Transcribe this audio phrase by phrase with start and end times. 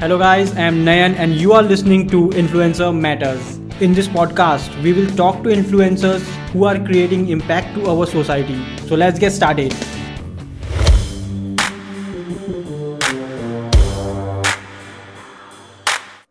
[0.00, 3.56] Hello, guys, I am Nayan, and you are listening to Influencer Matters.
[3.80, 8.58] In this podcast, we will talk to influencers who are creating impact to our society.
[8.86, 9.74] So, let's get started.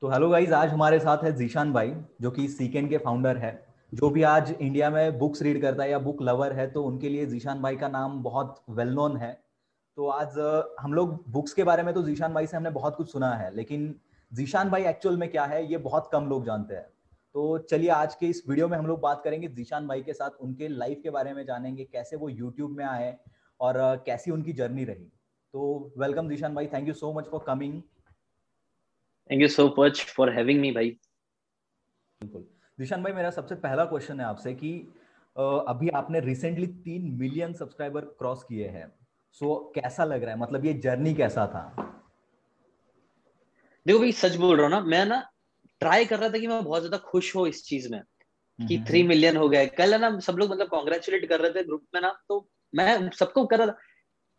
[0.01, 1.91] तो hello guys आज हमारे साथ है जीशान भाई
[2.21, 3.51] जो कि सीकेंड के founder है
[3.93, 7.09] जो भी आज इंडिया में बुक्स रीड करता है या बुक लवर है तो उनके
[7.09, 9.37] लिए जीशान भाई का नाम बहुत वेल नोन है
[9.97, 10.37] तो आज
[10.79, 13.55] हम लोग बुक्स के बारे में तो जीशान भाई से हमने बहुत कुछ सुना है
[13.55, 13.93] लेकिन
[14.31, 16.83] जीशान भाई एक्चुअल में क्या है ये बहुत कम लोग जानते हैं।
[17.35, 20.41] तो चलिए आज के इस वीडियो में हम लोग बात करेंगे जीशान भाई के साथ
[20.41, 23.17] उनके लाइफ के बारे में जानेंगे कैसे वो यूट्यूब में आए
[23.59, 25.05] और कैसी उनकी जर्नी रही।
[25.53, 27.81] तो वेलकम जीशान भाई thank you so much for coming
[29.29, 30.89] thank you so much for having me भाई।
[32.21, 32.45] बिल्कुल।
[32.77, 34.77] जीशान भाई मेरा सबसे पहला क्वेश्चन है आपसे कि
[35.35, 38.91] अभी आपने रिसेंटली तीन मिलियन सब्सक्राइबर क्रॉस किए हैं।
[39.41, 40.39] सो so, कैसा लग रहा है?
[40.39, 41.63] मतलब ये जर्नी कैसा था?
[43.85, 45.19] देखो भाई सच बोल रहा हूँ ना मैं ना
[45.81, 48.01] ट्राई कर रहा था कि मैं बहुत ज़्यादा खुश हो इस चीज़ में
[48.59, 51.51] कि थ्री हम्म, मिलियन। हो गए। कल है ना सब लोग मतलब कॉन्ग्रेचुलेट कर रहे
[51.51, 53.77] थे ग्रुप में ना तो मैं सबको कर रहा था।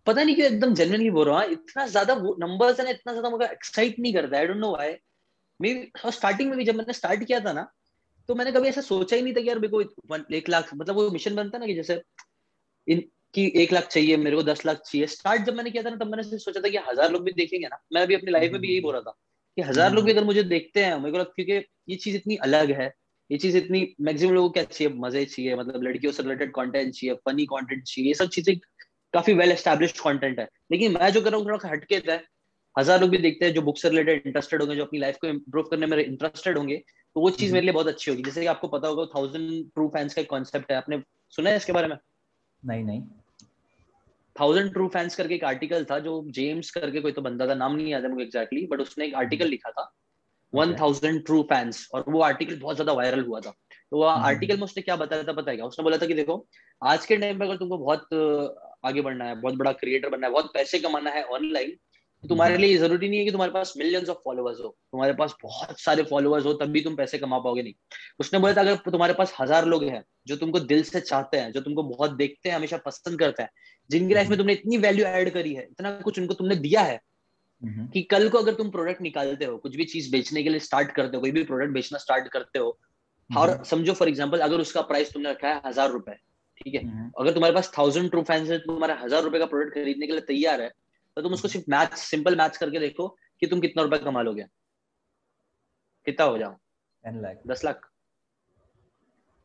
[0.06, 3.12] पता नहीं क्यों एकदम जेन्युइन ही बोल रहा हूँ इतना ज़्यादा नंबर्स है ना इतना
[3.12, 4.96] ज़्यादा मुझे एक्साइट नहीं करता। आई डोंट नो व्हाई
[5.60, 7.66] मे स्टार्टिंग में भी जब मैंने स्टार्ट किया था ना
[8.28, 9.80] तो मैंने कभी ऐसा सोचा ही नहीं था कि यार मेरे को
[10.36, 12.02] एक लाख मतलब वो मिशन बनता ना कि जैसे
[12.86, 13.02] इन
[13.34, 15.96] कि एक लाख चाहिए मेरे को दस लाख चाहिए। स्टार्ट जब मैंने किया था ना
[15.96, 18.60] तब मैंने सोचा था कि हज़ार लोग भी देखेंगे ना। मैं अभी अपनी लाइफ में
[18.60, 19.16] भी यही बोल रहा था
[19.56, 22.36] कि हज़ार लोग भी अगर मुझे देखते हैं मेरे को लगता क्योंकि ये चीज़ इतनी
[22.38, 22.92] अलग है।
[23.30, 24.92] ये चीज़ इतनी मैक्सिमम लोगों को क्या चाहिए?
[24.96, 28.56] मज़े चाहिए मतलब लड़कियों से रिलेटेड कंटेंट चाहिए फनी कंटेंट चाहिए ये सब चीज़ें
[29.14, 32.20] काफ़ी वेल एस्टेब्लिश कंटेंट है। लेकिन मैं जो कर रहा हूँ थोड़ा हटके था
[32.76, 35.26] हज़ार लोग भी देखते हैं जो बुक से रिलेटेड इंटरेस्टेड होंगे जो अपनी लाइफ को
[35.26, 36.76] इम्प्रूव करने में इंटरेस्टेड होंगे
[37.16, 39.50] तो वो चीज़ हम्म। मेरे लिए बहुत अच्छी होगी। जैसे कि आपको पता होगा थाउज़ेंड
[39.70, 41.96] ट्रू फैंस का कॉन्सेप्ट है। आपने सुना है इसके बारे में?
[42.62, 43.02] नहीं नहीं
[44.36, 47.76] थाउज़ेंड ट्रू फैंस करके एक आर्टिकल था जो जेम्स करके कोई तो बंदा था नाम
[47.76, 49.92] नहीं याद है मुझे एग्जैक्टली बट उसने एक आर्टिकल। लिखा था
[50.52, 53.50] वन थाउज़ेंड ट्रू फैंस और वो आर्टिकल बहुत ज़्यादा वायरल हुआ था
[53.92, 56.06] तो वो आर्टिकल हम्म। में उसने क्या बताया था पता है क्या उसने बोला था
[56.06, 56.46] कि देखो
[56.82, 58.08] आज के टाइम पे अगर तुमको बहुत
[58.84, 61.76] आगे बढ़ना है बहुत बड़ा क्रिएटर बनना है बहुत पैसे कमाना है ऑनलाइन
[62.24, 65.34] तुम्हारे हम्म। लिए ज़रूरी नहीं है कि तुम्हारे पास मिलियंस ऑफ़ फॉलोअर्स हो तुम्हारे पास
[65.42, 67.74] बहुत सारे फॉलोअर्स हो तब भी तुम पैसे कमा पाओगे नहीं
[68.20, 71.52] उसने बोला था अगर तुम्हारे पास हज़ार लोग हैं जो तुमको दिल से चाहते हैं
[71.52, 73.50] जो तुमको बहुत देखते हैं हमेशा पसंद करते हैं
[73.90, 77.00] जिनकी लाइफ में तुमने इतनी वैल्यू एड करी है इतना कुछ उनको तुमने दिया है
[77.62, 80.60] हम्म। कि कल को अगर तुम प्रोडक्ट निकालते हो कुछ भी चीज़ बेचने के लिए
[80.60, 82.78] स्टार्ट करते हो कोई भी प्रोडक्ट बेचना स्टार्ट करते हो
[83.30, 86.12] और हम्म। समझो फॉर एग्ज़ाम्पल अगर उसका प्राइस तुमने रखा है हज़ार रुपए
[86.60, 89.74] ठीक है हम्म। अगर तुम्हारे पास थाउज़ेंड ट्रू फैंस है तुम्हारा हज़ार रुपए का प्रोडक्ट
[89.74, 90.70] खरीदने के लिए तैयार है
[91.18, 93.06] तो तुम उसको सिर्फ़ मैच सिंपल मैच करके देखो
[93.42, 94.44] कि तुम कितना रुपए कमा लोगे।
[96.06, 96.54] कितना हो जाओ
[97.48, 97.88] दस लाख।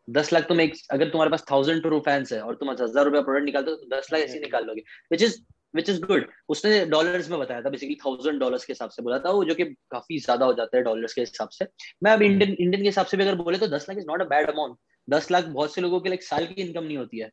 [0.08, 3.22] दस लाख तुम एक अगर तुम्हारे पास थाउज़ेंड ट्रू फैंस है और तुम हज़ार रुपया
[3.22, 5.38] प्रोडक्ट निकालते हो तो दस लाख ऐसे निकाल लोगे। Which is
[5.74, 9.20] which is good उसने डॉलर्स में बताया था बेसिकली थाउज़ेंड डॉलर्स के हिसाब से बोला
[9.20, 11.68] था वो जो कि काफ़ी ज़्यादा हो जाता है डॉलर्स के हिसाब से।
[12.04, 14.06] मैं अब इंडियन हम्म। इंडियन के हिसाब से भी अगर बोले तो दस lakh is
[14.08, 16.98] not a bad amount दस लाख बहुत से लोगों के लिए साल की इनकम नहीं
[16.98, 17.30] होती है।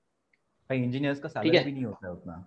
[0.71, 2.45] इंजीनियर्स का सैलरी भी नहीं होता है उतना।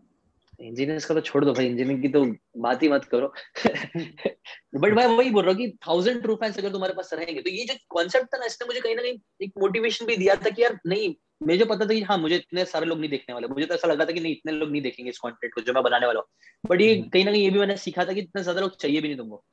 [0.59, 2.25] इंजीनियर्स का तो छोड़ दो भाई इंजीनियरिंग की तो
[2.61, 3.33] बात ही मत करो।
[4.81, 7.49] बट मैं वही बोल रहा हूँ कि थाउज़ेंड ट्रू फैंस अगर तुम्हारे पास रहेंगे तो
[7.49, 10.49] ये जो कॉन्सेप्ट था ना इसने मुझे कहीं ना कहीं एक मोटिवेशन भी दिया था
[10.49, 11.13] कि यार नहीं
[11.43, 13.73] मुझे जो पता था कि हाँ मुझे इतने सारे लोग नहीं देखने वाले। मुझे तो
[13.73, 16.07] ऐसा लगा था कि नहीं इतने लोग नहीं देखेंगे इस कंटेंट को जो मैं बनाने
[16.07, 18.43] वाला हूँ। बट ये हम्म। कहीं ना कहीं ये भी मैंने सीखा था कि इतने
[18.43, 19.43] ज़्यादा लोग चाहिए भी नहीं तुमको।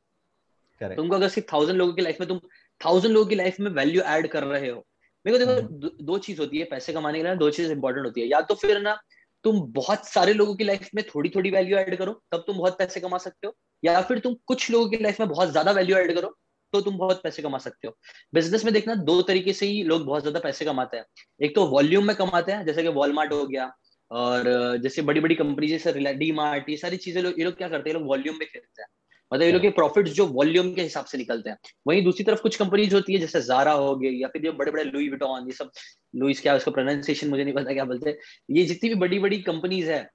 [0.81, 2.41] तुमको अगर सिर्फ़ थाउज़ेंड लोगों की लाइफ में तुम
[2.81, 4.87] थाउज़ेंड लोगों की लाइफ में वैल्यू एड कर रहे हो
[5.25, 8.06] मेरे को देखो हम्म। दो चीज़ होती है पैसे कमाने के लिए दो चीज़ इंपॉर्टेंट
[8.06, 8.99] होती है। या तो फिर ना
[9.45, 12.78] तुम बहुत सारे लोगों की लाइफ में थोड़ी थोड़ी वैल्यू ऐड करो, तब तुम बहुत
[12.78, 15.97] पैसे कमा सकते हो। या फिर तुम कुछ लोगों की लाइफ में बहुत ज़्यादा वैल्यू
[15.97, 16.34] ऐड करो
[16.73, 17.95] तो तुम बहुत पैसे कमा सकते हो।
[18.34, 21.05] बिज़नेस में देखना, दो तरीके से ही लोग बहुत ज़्यादा पैसे कमाते हैं।
[21.41, 23.71] एक तो वॉल्यूम में कमाते हैं, जैसे कि वॉलमार्ट हो गया,
[24.11, 24.45] और
[24.83, 27.91] जैसे बड़ी बड़ी कंपनी जैसे डी मार्ट ये सारी चीज़ें लोग ये लोग क्या करते
[27.91, 27.97] हैं?
[27.97, 28.89] लोग वॉल्यूम में खेलते हैं।
[29.32, 32.41] मतलब ये लोग के प्रॉफिट जो वॉल्यूम के हिसाब से निकलते हैं। वहीं दूसरी तरफ़
[32.41, 35.46] कुछ कंपनीज़ होती है जैसे जारा हो गई या फिर जो बड़े बड़े लुई विटॉन
[35.46, 35.70] ये सब
[36.16, 38.18] लुइस क्या उसका प्रोनाउंसिएशन मुझे नहीं पता क्या बोलते हैं।
[38.50, 40.08] ये जितनी भी बड़ी बड़ी कंपनीज़ है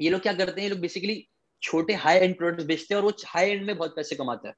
[0.00, 1.28] ये लोग क्या करते हैं ये लोग बेसिकली
[1.62, 4.54] छोटे हाई एंड प्रोडक्ट्स बेचते हैं और वो हाई एंड में बहुत पैसे कमाते हैं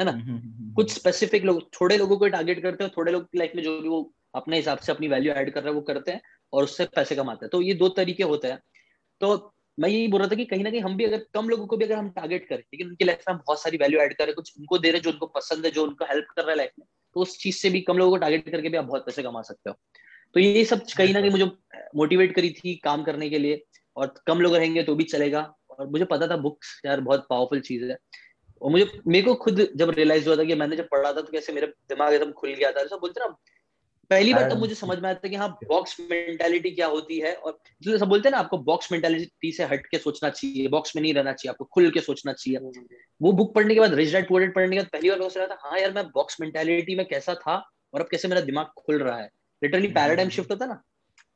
[0.00, 0.10] है ना?
[0.10, 3.38] हम्म, हम्म, हम्म, कुछ स्पेसिफिक लोग थोड़े लोगों को टारगेट करते हैं थोड़े लोग की
[3.38, 5.80] लाइफ में जो भी वो अपने हिसाब से अपनी वैल्यू ऐड कर रहे हैं वो
[5.80, 6.20] करते हैं
[6.52, 8.58] और उससे पैसे कमाते हैं। तो ये दो तरीके होते हैं।
[9.20, 11.66] तो मैं यही बोल रहा था कि कहीं ना कहीं हम भी अगर कम लोगों
[11.66, 14.16] को भी अगर हम टारगेट करें लेकिन उनकी लाइफ में हम बहुत सारी वैल्यू ऐड
[14.16, 16.56] करें कुछ उनको दे रहे जो उनको पसंद है, जो उनको हेल्प कर रहा है
[16.56, 16.86] लाइफ में
[17.16, 19.42] तो उस चीज़ से भी कम लोगों को टारगेट करके भी आप बहुत पैसे कमा
[19.42, 19.76] सकते हो।
[20.34, 21.44] तो ये सब कहीं ना कहीं मुझे
[21.96, 23.64] मोटिवेट करी थी काम करने के लिए,
[23.96, 25.40] और कम लोग रहेंगे तो भी चलेगा,
[25.70, 27.98] और मुझे पता था बुक्स यार बहुत पावरफुल चीज़ है।
[28.62, 31.32] और मुझे, मेरे को खुद जब रियलाइज़ हुआ था कि मैंने जब पढ़ा था तो
[31.32, 33.34] कैसे मेरा दिमाग एकदम खुल गया था बोलते ना
[34.10, 37.34] पहली बार तब मुझे समझ में आता है कि हाँ बॉक्स मेंटालिटी क्या होती है
[37.34, 40.94] और जो सब बोलते हैं ना आपको बॉक्स मेंटालिटी से हट के सोचना चाहिए बॉक्स
[40.96, 42.58] में नहीं रहना चाहिए आपको खुल के सोचना चाहिए।
[43.20, 45.36] वो बुक पढ़ने के बाद रिच डैड पुअर पढ़ने के बाद पहली बार मैं सोच
[45.38, 47.56] रहा था हाँ यार मैं बॉक्स मेंटालिटी में कैसा था
[47.94, 49.30] और अब कैसे मेरा दिमाग खुल रहा है।
[49.62, 50.82] लिटरली पैराडाइम शिफ्ट होता ना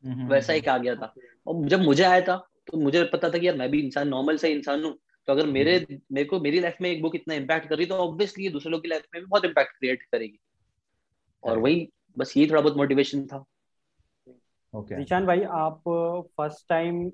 [0.04, 1.14] हम्म, वैसा एक आ गया था।
[1.46, 4.36] और जब मुझे आया था तो मुझे पता था कि यार मैं भी इंसान नॉर्मल
[4.36, 4.96] से इंसान हूँ।
[5.28, 5.74] तो अगर मेरे
[6.12, 8.88] मेरे को मेरी लाइफ में एक बुक इतना इम्पैक्ट करी तो ऑब्वियसली दूसरे लोग की
[8.88, 10.38] लाइफ में भी बहुत इम्पैक्ट क्रिएट करेगी।
[11.42, 13.44] और वही बस ये थोड़ा बहुत मोटिवेशन था।
[14.74, 15.26] Okay okay.
[15.26, 15.82] भाई आप
[16.36, 17.10] फ़र्स्ट टाइम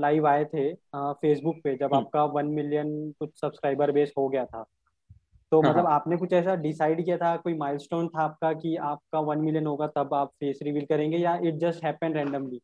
[0.00, 2.88] लाइव आए थे फेसबुक पे जब हम्म। आपका वन मिलियन
[3.18, 4.64] कुछ सब्सक्राइबर बेस हो गया था।
[5.52, 8.74] तो हाँ, मतलब हाँ। आपने कुछ ऐसा डिसाइड किया था कोई माइलस्टोन था आपका कि
[8.76, 12.60] आपका वन मिलियन होगा तब आप फेस रिवील करेंगे या it just happen randomly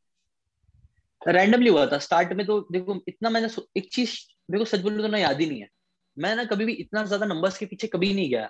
[1.23, 4.17] randomly हुआ था। स्टार्ट में तो देखो इतना मैंने एक चीज़
[4.51, 5.69] देखो सच बोलूँ तो ना याद ही नहीं है।
[6.17, 8.47] मैं ना कभी भी इतना ज़्यादा नंबर्स के पीछे कभी नहीं गया।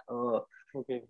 [0.77, 1.01] Okay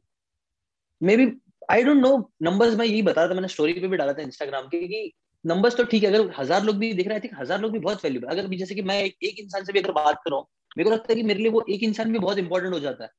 [1.16, 1.26] maybe
[1.70, 4.66] I don't know numbers मैं यही बता था मैंने स्टोरी पे भी डाला था इंस्टाग्राम
[4.68, 5.12] के कि
[5.44, 8.04] नंबर्स तो ठीक है अगर हज़ार लोग भी देख रहे हैं हज़ार लोग भी बहुत
[8.04, 10.40] वैल्यूबल अगर भी जैसे कि मैं एक, एक इंसान से भी अगर बात करूँ
[10.78, 13.04] मेरे को लगता है कि मेरे लिए वो एक इंसान भी बहुत इंपॉर्टेंट हो जाता
[13.04, 13.10] है।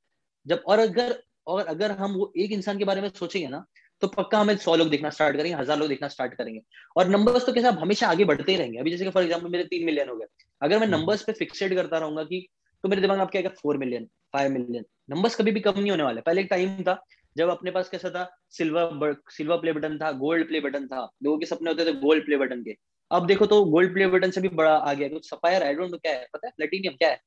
[0.46, 1.16] जब और अगर
[1.48, 3.64] और अगर हम वो एक इंसान के बारे में सोचेंगे ना
[4.02, 6.62] तो पक्का हमें सौ लोग देखना स्टार्ट करेंगे हज़ार लोग देखना स्टार्ट करेंगे।
[6.96, 9.50] और नंबर्स तो कैसे आप हमेशा आगे बढ़ते ही रहेंगे। अभी जैसे कि फॉर एग्ज़ाम्पल
[9.50, 10.26] मेरे तीन मिलियन हो गए।
[10.62, 12.46] अगर मैं नंबर्स हम्म। पे फिक्सेड करता रहूँगा कि
[12.84, 16.04] तो मेरे दिमाग में क्या four million five million numbers कभी भी कम नहीं होने
[16.04, 16.94] वाले। पहले एक टाइम था
[17.38, 18.30] जब अपने पास कैसा था?
[18.50, 22.26] सिल्वर सिल्वर प्ले बटन था गोल्ड प्ले बटन था। लोगों के सपने होते थे गोल्ड
[22.26, 22.76] प्ले बटन के।
[23.12, 25.92] अब देखो तो गोल्ड प्ले बटन से भी बड़ा आ गया। कुछ सफायर आई डोंट
[25.92, 26.54] नो क्या है। पता है?
[26.58, 27.20] प्लेटिनियम क्या है?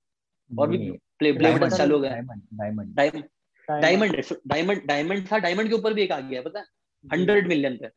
[0.50, 0.79] और भी
[1.19, 2.94] प्ले प्ले बटन चालू हो गया। डायमंड डायमंड
[3.69, 6.67] डायमंड डायमंड था। डायमंड के ऊपर भी एक आ गया पता है?
[7.05, 7.91] हंड्रेड मिलियन पे।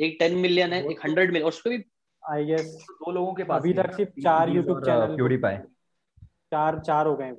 [0.00, 1.84] एक टेन मिलियन है एक हंड्रेड मिलियन उस पर भी
[2.22, 5.56] आई गेस दो लोगों के पास अभी तक सिर्फ़ चार यूट्यूब चैनल प्यूरीफाई
[6.52, 7.30] चार चार हो गए।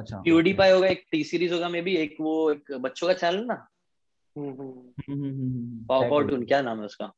[0.00, 3.44] अच्छा। प्यूरीफाई होगा एक टी सीरीज़ होगा मे बी एक वो एक बच्चों का चैनल
[3.44, 3.66] ना?
[5.88, 7.12] पावरटून क्या नाम है उसका?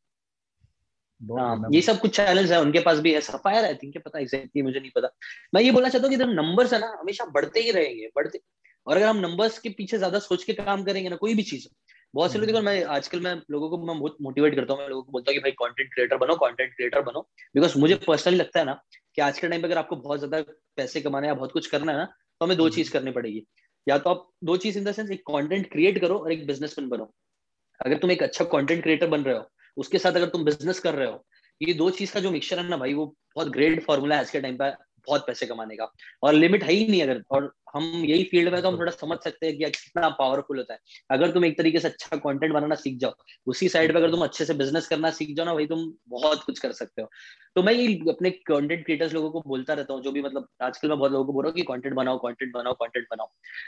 [1.39, 4.63] हाँ ये सब कुछ चैनल्स है उनके पास भी है सफायर आई थिंक पता एग्जैक्टली
[4.63, 5.09] मुझे नहीं पता।
[5.55, 8.41] मैं ये बोलना चाहता हूँ कि नंबर्स है ना हमेशा बढ़ते ही रहेंगे बढ़ते
[8.87, 11.69] और अगर हम नंबर्स के पीछे ज़्यादा सोच के काम करेंगे ना कोई भी चीज़
[12.15, 14.81] बहुत से लोग देखो हम्म। मैं आजकल मैं लोगों को मैं बहुत मोटिवेट करता हूँ
[14.83, 17.21] मैं लोगों को बोलता हूँ कि भाई कंटेंट क्रिएटर बनो कंटेंट क्रिएटर बनो।
[17.55, 18.83] बिकॉज़ मुझे पर्सनली लगता है ना
[19.15, 20.41] कि आज के टाइम पे अगर आपको बहुत ज़्यादा
[20.77, 22.09] पैसे कमाना या बहुत कुछ करना है ना
[22.43, 23.43] तो हमें दो हम्म। चीज़ करनी पड़ेगी।
[23.87, 26.89] या तो आप दो चीज़ इन द सेंस एक कंटेंट क्रिएट करो और एक बिजनेसमैन
[26.89, 27.05] बनो।
[27.81, 29.45] अगर तुम एक अच्छा कंटेंट क्रिएटर बन रहे हो
[29.77, 31.25] उसके साथ अगर तुम बिज़नेस कर रहे हो
[31.61, 33.07] ये दो चीज़ का जो मिक्सचर है ना भाई वो
[33.37, 34.71] बहुत ग्रेट फॉर्मूला है आज के टाइम पे
[35.07, 38.61] बहुत पैसे कमाने का। और लिमिट है ही नहीं अगर और हम यही फ़ील्ड में
[38.63, 40.79] तो हम थोड़ा समझ सकते हैं कि कितना पावरफुल होता है।
[41.11, 43.13] अगर तुम एक तरीके से अच्छा कंटेंट बनाना सीख जाओ
[43.47, 46.43] उसी साइड पे अगर तुम अच्छे से बिज़नेस करना सीख जाओ ना भाई तुम बहुत
[46.45, 47.09] कुछ कर सकते हो।
[47.57, 50.89] तो मैं ये अपने कंटेंट क्रिएटर्स लोगों को बोलता रहता हूँ जो भी मतलब आजकल
[50.89, 53.27] मैं बहुत लोगों को बोल रहा हूँ कि कंटेंट बनाओ कंटेंट बनाओ कंटेंट बनाओ।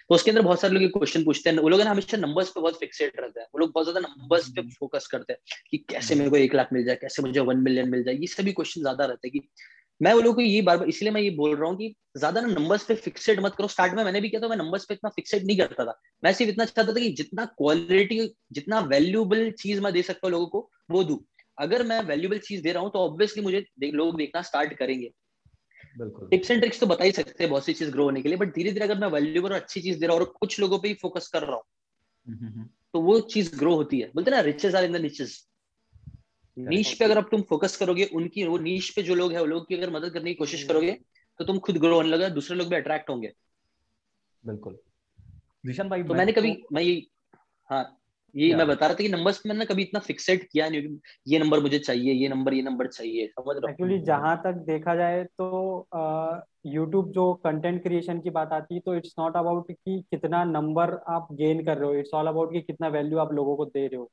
[0.08, 2.78] तो उसके अंदर बहुत सारे लोग क्वेश्चन पूछते हैं। वो लोग हमेशा नंबर्स पे बहुत
[2.80, 6.30] फिक्सेड रहते हैं। वो लोग बहुत ज़्यादा नंबर्स पे फोकस करते हैं कि कैसे मेरे
[6.30, 9.04] को एक लाख मिल जाए कैसे मुझे वन मिलियन मिल जाए ये सभी क्वेश्चन ज़्यादा
[9.04, 9.48] रहते हैं कि
[10.00, 12.40] मैं वो लोग को ये बार बार इसलिए मैं ये बोल रहा हूँ कि ज़्यादा
[12.40, 14.94] ना नंबर्स पे फिक्सेड मत करो। स्टार्ट में मैंने भी किया तो मैं नंबर्स पे
[14.94, 18.20] इतना फिक्सेड नहीं करता था। मैं सिर्फ़ इतना चाहता था कि जितना क्वालिटी
[18.52, 21.24] जितना वैल्यूबल चीज़ मैं दे सकता हूँ लोगों को वो दू।
[21.58, 25.10] अगर मैं वैल्यूबल चीज़ दे रहा हूँ तो ऑब्वियसली मुझे लोग देखना स्टार्ट करेंगे।
[26.30, 28.38] टिप्स एंड ट्रिक्स तो बता ही सकते हैं बहुत सी चीज़ ग्रो होने के लिए
[28.38, 30.78] बट धीरे धीरे अगर मैं वैल्यूबल और अच्छी चीज़ दे रहा हूँ और कुछ लोगों
[30.78, 31.62] पर ही फोकस कर रहा हूँ
[32.26, 34.96] हम्म, हम्म, हम्म। तो वो चीज़ ग्रो होती है। बोलते ना riches are in the
[34.96, 35.42] niches
[36.56, 39.46] niche पे अगर आप तुम फोकस करोगे उनकी वो नीच पे जो लोग है वो
[39.46, 40.92] लोग की अगर मदद करने की कोशिश करोगे
[41.40, 43.32] तो तुम खुद ग्रो होने लगा दूसरे लोग भी अट्रैक्ट होंगे।
[44.46, 44.78] बिल्कुल।
[45.66, 46.68] विशन भाई तो मैंने कभी तो...
[46.72, 47.06] मैं ये
[47.70, 47.98] हाँ
[48.34, 51.60] ये मैं बता रहा था कि नंबर्स मैंने कभी इतना फिक्सेड किया नहीं ये नंबर
[51.60, 55.88] मुझे चाहिए ये नंबर ये नंबर चाहिए समझ रहा एक्चुअली जहाँ तक देखा जाए तो
[56.66, 60.94] यूट्यूब जो कंटेंट क्रिएशन की बात आती है तो इट्स नॉट अबाउट कि कितना नंबर
[61.08, 63.86] आप गेन कर रहे हो इट्स ऑल अबाउट कि कितना वैल्यू आप लोगों को दे
[63.86, 64.10] रहे हो।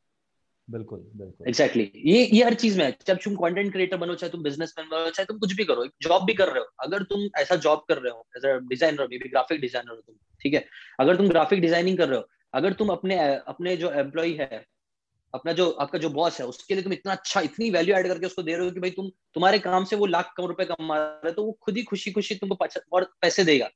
[0.71, 2.07] बिल्कुल बिल्कुल। Exactly exactly.
[2.07, 5.09] ये ये हर चीज़ में है। जब तुम कंटेंट क्रिएटर बनो चाहे तुम बिजनेसमैन बनो
[5.09, 7.97] चाहे तुम कुछ भी करो जॉब भी कर रहे हो। अगर तुम ऐसा जॉब कर
[7.97, 10.65] रहे हो as a designer maybe graphic designer हो तुम ठीक है?
[10.99, 14.65] अगर तुम ग्राफिक डिज़ाइनिंग कर रहे हो अगर तुम अपने अपने जो एम्प्लॉय है
[15.33, 18.25] अपना जो आपका जो बॉस है उसके लिए तुम इतना अच्छा इतनी वैल्यू ऐड करके
[18.25, 20.97] उसको दे रहे हो कि भाई तुम तुम्हारे काम से वो लाख कम रुपए कमा
[20.97, 23.69] रहे हो तो वो खुद ही खुशी खुशी तुमको और पैसे देगा।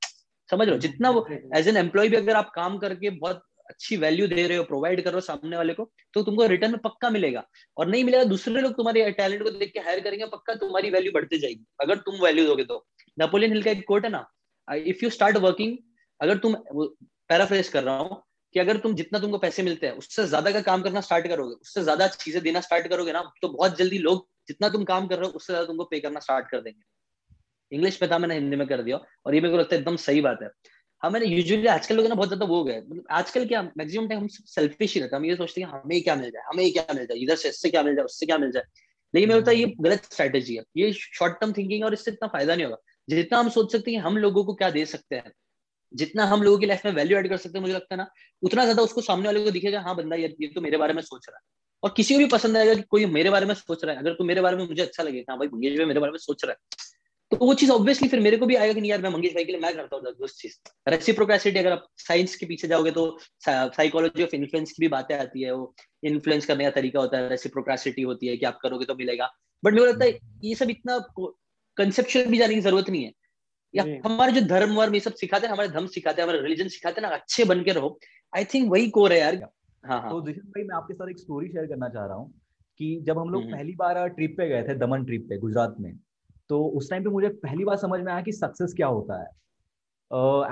[0.50, 0.82] समझ रहे हो?
[0.82, 4.58] जितना वो एज एन एम्प्लॉय भी अगर आप काम करके बहुत अच्छी वैल्यू दे रहे
[4.58, 7.44] हो प्रोवाइड कर रहे हो सामने वाले को तो तुमको रिटर्न में पक्का मिलेगा।
[7.78, 11.12] और नहीं मिलेगा, दूसरे लोग तुम्हारे टैलेंट को देख के हायर करेंगे, पक्का तुम्हारी वैल्यू
[11.12, 12.86] बढ़ती जाएगी। अगर तुम वैल्यू दोगे तो।
[13.18, 14.26] नेपोलियन हिल का एक कोट है ना
[14.68, 15.78] इफ़ यू स्टार्ट वर्किंग
[16.20, 18.22] अगर तुम पैराफ्रेस कर रहा हूँ,
[18.56, 21.56] कि अगर तुम जितना तुमको पैसे मिलते हैं, उससे ज़्यादा का काम करना स्टार्ट करोगे,
[21.56, 25.18] उससे ज़्यादा चीज़ें देना स्टार्ट करोगे ना तो बहुत जल्दी लोग जितना तुम काम कर
[25.18, 26.82] रहे हो, उससे ज़्यादा तुमको पे करना स्टार्ट कर देंगे।
[27.72, 29.96] इंग्लिश में था मैंने हिंदी में कर दिया, और ये मेरे को लगता है एकदम
[30.00, 30.50] सही बात है।
[31.06, 34.08] हाँ मैंने यूजुअली आजकल लोग ना बहुत ज़्यादा वो हो गए मतलब आजकल क्या मैक्सिमम
[34.08, 36.72] टाइम हम सेल्फिश ही रहते हैं। हम ये सोचते हैं हमें क्या मिल जाए हमें
[36.74, 38.64] क्या मिल जाए इधर से इससे क्या मिल जाए उससे क्या मिल जाए।
[39.14, 42.12] लेकिन मेरे होता है ये गलत स्ट्रैटेजी है। ये शॉर्ट टर्म थिंकिंग है और इससे
[42.12, 45.16] इतना फ़ायदा नहीं होगा। जितना हम सोच सकते हैं हम लोगों को क्या दे सकते
[45.16, 45.32] हैं
[45.94, 48.08] जितना हम लोगों की लाइफ में वैल्यू एड कर सकते हैं मुझे लगता है ना
[48.44, 51.02] उतना ज़्यादा उसको सामने वाले को दिखेगा हाँ बंदा ये, ये तो मेरे बारे में
[51.04, 51.42] सोच रहा है।
[51.84, 54.14] और किसी को भी पसंद आएगा कि कोई मेरे बारे में सोच रहा है। अगर
[54.14, 56.46] तू मेरे बारे में मुझे अच्छा लगे हाँ भाई मंगेश भाई मेरे बारे में सोच
[56.46, 56.94] रहा है।
[57.32, 59.46] तो वो चीज़ ऑब्वियसली फिर मेरे को भी आएगा कि नहीं यार मैं मंगेश भाई
[59.46, 60.54] के लिए मैं करता हूँ उस चीज़
[60.88, 63.06] रेसिप्रोकेसिटी अगर आप साइंस के पीछे जाओगे तो
[63.48, 67.30] साइकोलॉजी ऑफ़ इन्फ्लुएंस की भी बातें आती है वो इन्फ्लुएंस करने का तरीका होता है
[67.30, 69.30] रेसिप्रोकेसिटी होती है कि आप करोगे तो मिलेगा।
[69.64, 70.98] बट मेरे को लगता है ये सब इतना
[71.78, 73.12] कंसेप्चुअल भी जाने की ज़रूरत नहीं है।
[73.74, 76.68] या हमारे जो धर्म वर्म ये सब सिखाते हैं हमारे धर्म सिखाते हैं हमारे रिलीजन
[76.68, 77.98] सिखाते हैं ना अच्छे बन के रहो।
[78.34, 79.36] आई थिंक वही कोर है यार।
[79.84, 82.34] हाँ हाँ। तो दिशन भाई मैं आपके साथ एक स्टोरी शेयर करना चाह रहा हूँ
[82.80, 85.76] कि जब हम लोग हम्म। पहली बार ट्रिप पे गए थे दमन ट्रिप पे गुजरात
[85.80, 85.92] में
[86.50, 89.28] तो उस टाइम पे मुझे पहली बार समझ में आया कि सक्सेस क्या होता है।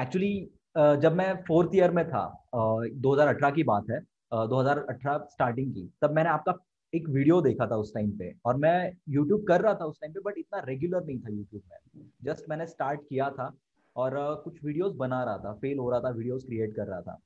[0.02, 4.00] एक्चुअली uh, uh, जब मैं फोर्थ ईयर में था uh, 2018 की बात है
[4.34, 6.56] uh, 2018 स्टार्टिंग की तब मैंने आपका
[6.94, 10.14] एक वीडियो देखा था उस टाइम पे और मैं यूट्यूब कर रहा था उस टाइम
[10.14, 13.52] पे बट इतना रेगुलर नहीं था यूट्यूब में। जस्ट मैंने स्टार्ट किया था
[13.96, 17.02] और uh, कुछ वीडियोस बना रहा था फेल हो रहा था वीडियोस क्रिएट कर रहा
[17.02, 17.20] था।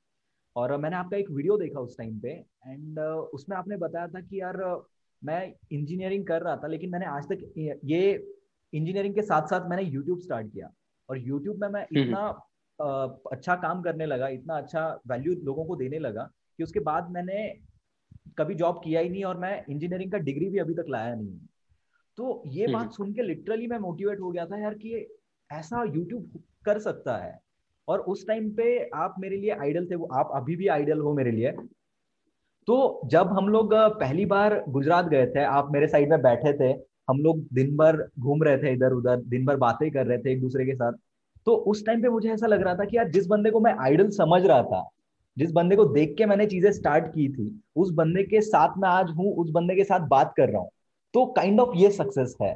[0.55, 2.29] और uh, मैंने आपका एक वीडियो देखा उस टाइम पे
[2.67, 4.83] एंड uh, उसमें आपने बताया था कि यार
[5.23, 7.53] मैं इंजीनियरिंग कर रहा था लेकिन मैंने आज तक
[7.85, 8.33] ये
[8.73, 10.71] इंजीनियरिंग के साथ साथ मैंने यूट्यूब स्टार्ट किया
[11.09, 15.65] और यूट्यूब में मैं हम्म, हम्म। इतना अच्छा काम करने लगा इतना अच्छा वैल्यू लोगों
[15.65, 17.47] को देने लगा कि उसके बाद मैंने
[18.37, 21.39] कभी जॉब किया ही नहीं और मैं इंजीनियरिंग का डिग्री भी अभी तक लाया नहीं
[22.17, 25.07] तो ये हम्म, बात हम्म। सुन के लिटरली मैं मोटिवेट हो गया था यार कि
[25.49, 27.39] ऐसा यूट्यूब कर सकता है
[27.87, 31.13] और उस टाइम पे आप मेरे लिए आइडल थे वो आप अभी भी आइडल हो
[31.13, 31.51] मेरे लिए
[32.67, 36.73] तो जब हम लोग पहली बार गुजरात गए थे आप मेरे साइड में बैठे थे
[37.07, 40.31] हम लोग दिन भर घूम रहे थे इधर उधर दिन भर बातें कर रहे थे
[40.31, 40.93] एक दूसरे के साथ।
[41.47, 43.73] तो उस टाइम पे मुझे ऐसा लग रहा था कि यार जिस बंदे को मैं
[43.81, 44.87] आइडल समझ रहा था
[45.37, 48.89] जिस बंदे को देख के मैंने चीज़ें स्टार्ट की थी उस बंदे के साथ मैं
[48.89, 50.69] आज हूँ उस बंदे के साथ बात कर रहा हूँ
[51.13, 52.53] तो काइंड ऑफ़ ये सक्सेस है।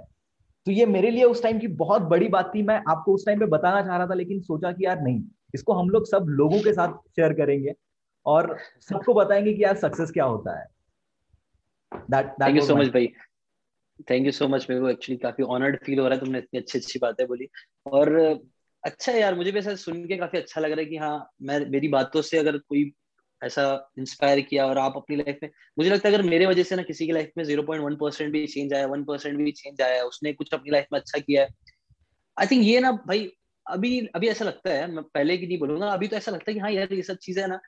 [0.67, 3.39] तो ये मेरे लिए उस टाइम की बहुत बड़ी बात थी। मैं आपको उस टाइम
[3.39, 5.21] पे बताना चाह रहा था लेकिन सोचा कि यार नहीं
[5.53, 7.73] इसको हम लोग सब लोगों के साथ शेयर करेंगे
[8.25, 10.65] और सबको बताएँगे कि यार सक्सेस क्या होता है।
[11.91, 13.09] थैंक यू सो मच भाई।
[14.09, 16.59] थैंक यू सो मच मेरे को एक्चुअली काफ़ी ऑनर्ड फील हो रहा है तुमने इतनी
[16.59, 17.47] अच्छी अच्छी बातें बोली।
[17.85, 18.09] और
[18.83, 21.59] अच्छा यार, मुझे भी ऐसा सुन के काफ़ी अच्छा लग रहा है कि हाँ मैं,
[21.69, 22.91] मेरी बातों से अगर कोई
[23.41, 23.63] ऐसा
[23.99, 26.83] इंस्पायर किया और आप अपनी लाइफ में, मुझे लगता है अगर मेरे वजह से ना
[26.83, 29.81] किसी की लाइफ में ज़ीरो पॉइंट वन परसेंट भी चेंज आया वन परसेंट भी चेंज
[29.81, 31.49] आया, उसने कुछ अपनी लाइफ में अच्छा किया है
[32.37, 33.31] आई थिंक ये ना भाई,
[33.65, 36.53] अभी अभी ऐसा लगता है, मैं पहले की नहीं बोलूँगा, अभी तो ऐसा लगता है
[36.55, 37.59] कि हाँ यार, ये सब चीज़ें ना,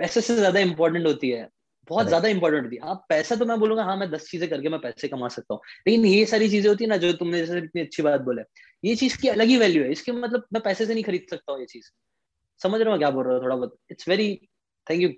[0.00, 1.48] पैसे से ज़्यादा इंपॉर्टेंट होती है।
[1.90, 4.68] बहुत ज़्यादा इंपॉर्टेंट होती है हाँ पैसा तो मैं बोलूँगा हाँ मैं दस चीज़ें करके
[4.68, 7.58] मैं पैसे कमा सकता हूँ। लेकिन ये सारी चीज़ें होती है ना जो तुमने जैसे
[7.58, 8.42] इतनी अच्छी बात बोले
[8.84, 11.52] ये चीज़ की अलग ही वैल्यू है। इसके मतलब मैं पैसे से नहीं खरीद सकता
[11.52, 11.90] हूँ ये चीज़।
[12.60, 13.42] समझ रहा हूँ क्या बोल रहा हूँ?
[13.42, 14.34] थोड़ा बहुत। इट्स वेरी
[14.86, 15.08] थैंक यू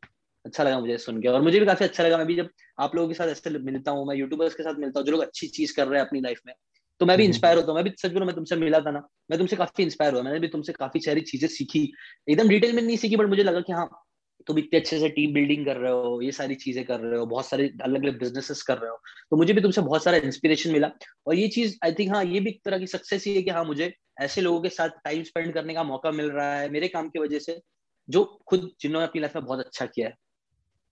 [0.45, 2.49] अच्छा लगा मुझे सुन के। और मुझे भी काफ़ी अच्छा लगा। मैं भी जब
[2.79, 5.23] आप लोगों के साथ ऐसे मिलता हूँ मैं यूट्यूबर्स के साथ मिलता हूँ जो लोग
[5.23, 6.55] अच्छी चीज़ कर रहे हैं अपनी लाइफ में
[7.01, 8.91] तो मैं भी इंस्पायर हम्म। होता हूँ। मैं भी सच बोलूँ मैं तुमसे मिला था
[8.91, 11.93] ना मैं तुमसे काफ़ी इंस्पायर हुआ। मैंने भी तुमसे काफ़ी सारी चीज़ें सीखी।
[12.29, 13.89] एकदम डिटेल में नहीं सीखी बट मुझे लगा कि हाँ
[14.47, 17.27] तुम इतने अच्छे से टीम बिल्डिंग कर रहे हो, ये सारी चीज़ें कर रहे हो,
[17.27, 18.97] बहुत सारे अलग अलग बिजनेसेस कर रहे हो
[19.31, 20.91] तो मुझे भी तुमसे बहुत सारा इंस्पिरेशन मिला।
[21.27, 23.51] और ये चीज़ आई थिंक हाँ ये भी एक तरह की सक्सेस ही है कि
[23.51, 26.89] हाँ मुझे ऐसे लोगों के साथ टाइम स्पेंड करने का मौका मिल रहा है, मेरे
[26.89, 27.61] काम की वजह से,
[28.09, 30.15] जो खुद, जिन्होंने अपनी लाइफ में बहुत अच्छा किया है।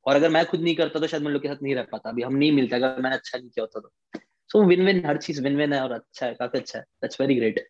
[0.07, 2.11] और अगर मैं खुद नहीं करता तो शायद मैं लोग के साथ नहीं रह पाता,
[2.11, 5.17] अभी हम नहीं मिलते, अगर मैंने अच्छा नहीं किया होता तो। सो विन विन हर
[5.19, 7.69] चीज़ विन विन है और अच्छा है, काफ़ी अच्छा है that's very great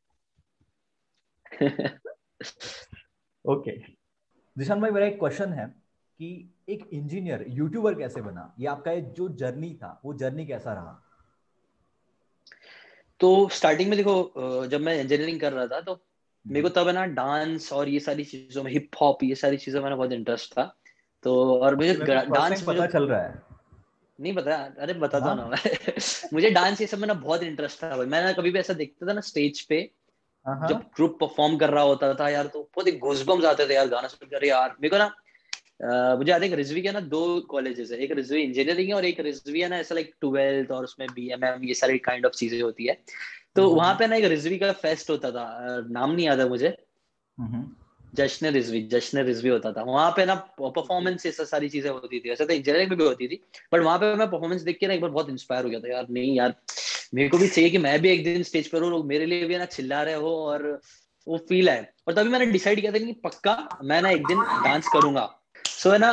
[3.44, 3.70] okay
[4.60, 5.66] Zeeshan भाई मेरा एक क्वेश्चन है
[6.20, 8.54] कि एक इंजीनियर यूट्यूबर कैसे बना?
[8.60, 11.02] ये आपका ये जो जर्नी था वो जर्नी कैसा रहा?
[13.20, 16.00] तो स्टार्टिंग में देखो जब मैं इंजीनियरिंग कर रहा था तो
[16.46, 19.34] मेरे को हम्म। तब है ना डांस और ये सारी चीज़ों में हिप हॉप ये
[19.34, 20.76] सारी चीज़ों में बहुत इंटरेस्ट था।
[21.22, 23.42] तो और मुझे डांस पता चल रहा है?
[24.20, 25.56] नहीं पता अरे बता दो हाँ। ना
[26.32, 28.72] मुझे डांस ये सब में ना बहुत इंटरेस्ट था भाई। मैं ना कभी भी ऐसा
[28.72, 30.00] देखता था ना स्टेज पे
[30.47, 33.75] जब ग्रुप हाँ। परफॉर्म कर रहा होता था यार तो बहुत ही घुसबम्स आते थे
[33.75, 35.12] यार गाना सुनकर यार मेरे को ना
[36.16, 39.20] मुझे याद है रिजवी के ना दो कॉलेजेस है एक रिजवी इंजीनियरिंग है और एक
[39.20, 42.35] रिजवी है ना ऐसा लाइक ट्वेल्थ और उसमें बी एम एम ये सारी काइंड ऑफ़
[42.35, 42.99] चीज़ें होती है
[43.56, 45.47] तो हम्म। वहाँ पे ना एक रिजवी का फेस्ट होता था
[45.90, 46.76] नाम नहीं याद है मुझे
[47.38, 47.62] हम्म।
[48.14, 52.30] जश्न रिजवी जश्न रिजवी होता था। वहाँ पे ना परफॉर्मेंस ये सारी चीज़ें होती थी।
[52.30, 53.40] ऐसा तो इंजीनियरिंग में भी होती थी
[53.72, 55.92] बट वहाँ पे मैं परफॉर्मेंस देख के ना एक बार बहुत इंस्पायर हो गया था।
[55.92, 56.54] यार नहीं यार,
[57.14, 59.44] मेरे को भी चाहिए कि मैं भी एक दिन स्टेज पर हूँ लोग मेरे लिए
[59.44, 60.80] भी ना चिल्ला रहे हो और
[61.26, 64.40] वो फील है। और तभी मैंने डिसाइड किया था कि पक्का मैं ना एक दिन
[64.62, 65.28] डांस करूँगा।
[65.68, 66.12] सो है ना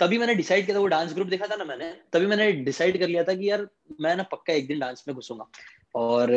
[0.00, 2.98] तभी मैंने डिसाइड किया था, वो डांस ग्रुप देखा था ना मैंने, तभी मैंने डिसाइड
[3.00, 3.66] कर लिया था कि यार
[4.00, 5.46] मैं ना पक्का एक दिन डांस में घुसूँगा।
[5.96, 6.30] और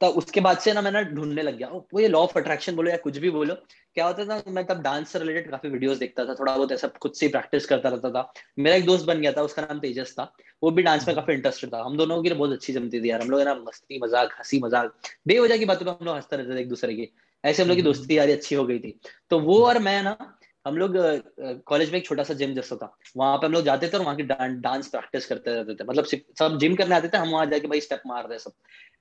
[0.00, 2.76] तब उसके बाद से ना मैं ना ढूँढने लग गया वो ये लॉ ऑफ़ अट्रैक्शन
[2.76, 3.54] बोलो या कुछ भी बोलो
[3.94, 6.88] क्या होता था मैं तब डांस से रिलेटेड काफ़ी वीडियोस देखता था थोड़ा बहुत ऐसा
[6.88, 10.14] खुद से प्रैक्टिस करता रहता था। मेरा एक दोस्त बन गया था उसका नाम तेजस
[10.18, 13.10] था। वो भी डांस में काफ़ी इंटरेस्टेड था। हम दोनों की बहुत अच्छी जमती थी
[13.10, 14.92] यार। हम लोग ना मस्ती मज़ाक हँसी मज़ाक
[15.26, 17.12] बेवजह की बातों पर हम लोग हँसते रहते थे एक दूसरे की।
[17.44, 18.98] ऐसे हम लोग की हम्म। दोस्ती यारी अच्छी हो गई थी।
[19.30, 20.37] तो वो और मैं ना
[20.68, 20.96] हम लोग
[21.66, 24.02] कॉलेज में एक छोटा सा जिम जैसा था। वहाँ पे हम लोग जाते थे और
[24.04, 26.04] वहाँ की डांस प्रैक्टिस करते रहते थे। मतलब
[26.38, 28.52] सब जिम करने आते थे, हम वहाँ जाके भाई स्टेप मार रहे सब।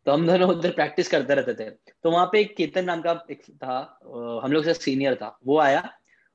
[0.05, 3.12] तो हम दोनों उधर प्रैक्टिस करते रहते थे। तो वहाँ पे एक केतन नाम का
[3.31, 3.77] एक था
[4.43, 5.89] हम लोग से सीनियर था। वो आया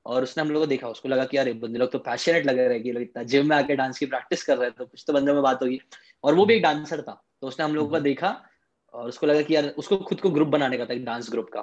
[0.07, 2.67] और उसने हम लोग को देखा। उसको लगा कि यार बंदे लोग तो पैशनेट लगे
[2.69, 5.13] रहे कि इतना जिम में आके डांस की प्रैक्टिस कर रहे थे तो कुछ तो
[5.13, 5.81] बंदे में बात होगी।
[6.25, 8.37] और वो भी एक डांसर था। तो उसने हम लोगों को देखा
[8.95, 11.49] और उसको लगा कि यार, उसको खुद को ग्रुप बनाने का था, एक डांस ग्रुप
[11.55, 11.61] का।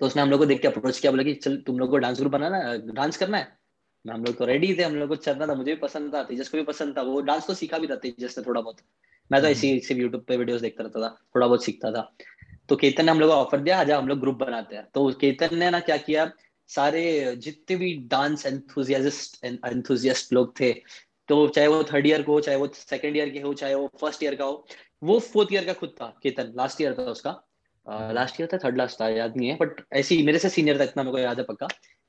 [0.00, 1.98] तो उसने हम लोग को देख के अप्रोच किया, बोला कि चल, तुम लोग को
[1.98, 3.60] डांस ग्रुप बनाना डांस करना है।
[4.04, 6.48] हम लोग तो रेडी थे, हम लोग को चलना था, मुझे भी पसंद था, तेजस
[6.48, 8.76] को भी पसंद था, वो डांस तो सीखा भी था तेजस ने थोड़ा बहुत।
[9.30, 12.02] मैं तो ऐसे सिर्फ़ यूट्यूब पे वीडियोस देखता रहता था, थोड़ा बहुत सीखता था।
[12.68, 15.10] तो केतन ने हम लोग को ऑफ़र दिया, आजा हम लोग ग्रुप बनाते हैं। तो
[15.20, 16.30] केतन ने ना क्या किया,
[16.70, 20.72] सारे जितने भी डांस एंथुजियास्ट एंथुजियास्ट लोग थे
[21.28, 24.22] तो चाहे वो थर्ड ईयर को चाहे वो सेकंड ईयर के हो, चाहे वो फ़र्स्ट
[24.22, 24.66] ईयर का हो,
[25.02, 27.30] वो फोर्थ ईयर का खुद था, केतन लास्ट ईयर था उसका।
[27.86, 30.78] लास्ट ईयर था थर्ड लास्ट था याद नहीं है बट ऐसे ही मेरे से सीनियर
[30.80, 31.68] था इतना मेरे को याद है पक्का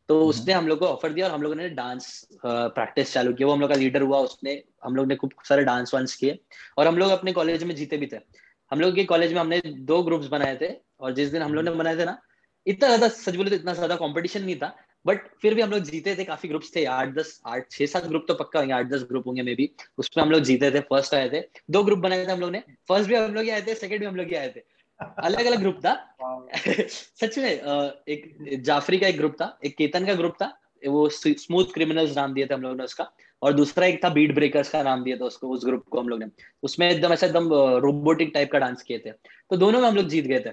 [0.10, 2.08] तो हम्म। उसने हम लोग को ऑफ़र दिया और हम लोगों ने डांस
[2.46, 5.64] प्रैक्टिस चालू किया वो हम लोग का लीडर हुआ उसने हम लोग ने खूब सारे
[5.64, 6.40] डांस वांस किए
[6.78, 8.18] और हम लोग अपने कॉलेज में जीते भी थे
[8.72, 11.66] हम लोग के कॉलेज में हमने दो ग्रुप्स बनाए थे और जिस दिन हम लोग
[11.66, 12.18] ने बनाए थे ना
[12.66, 14.76] इतना ज़्यादा सच बोले तो इतना ज़्यादा कंपटीशन नहीं था
[15.06, 18.06] बट फिर भी हम लोग जीते थे काफ़ी ग्रुप्स थे आठ दस आठ छह सात
[18.06, 20.80] ग्रुप तो पक्का होंगे आठ दस ग्रुप होंगे मे बी उसमें हम लोग जीते थे
[20.84, 23.50] फ़र्स्ट आए थे दो ग्रुप बनाए थे हम लोग ने फ़र्स्ट भी हम लोग ही
[23.50, 24.62] आए थे सेकंड भी हम लोग ही आए थे
[25.02, 26.16] अलग अलग ग्रुप था
[26.88, 27.50] सच में
[28.08, 32.34] एक जाफरी का एक ग्रुप था एक केतन का ग्रुप था वो स्मूथ क्रिमिनल्स नाम
[32.34, 35.18] दिया था हम लोगों ने उसका और दूसरा एक था बीट ब्रेकर्स का नाम दिया
[35.18, 36.26] था उसको उस ग्रुप को हम लोग ने।
[36.64, 39.12] उसमें एकदम ऐसा एकदम रोबोटिक टाइप का डांस किए थे।
[39.50, 40.52] तो दोनों में हम लोग जीत गए थे।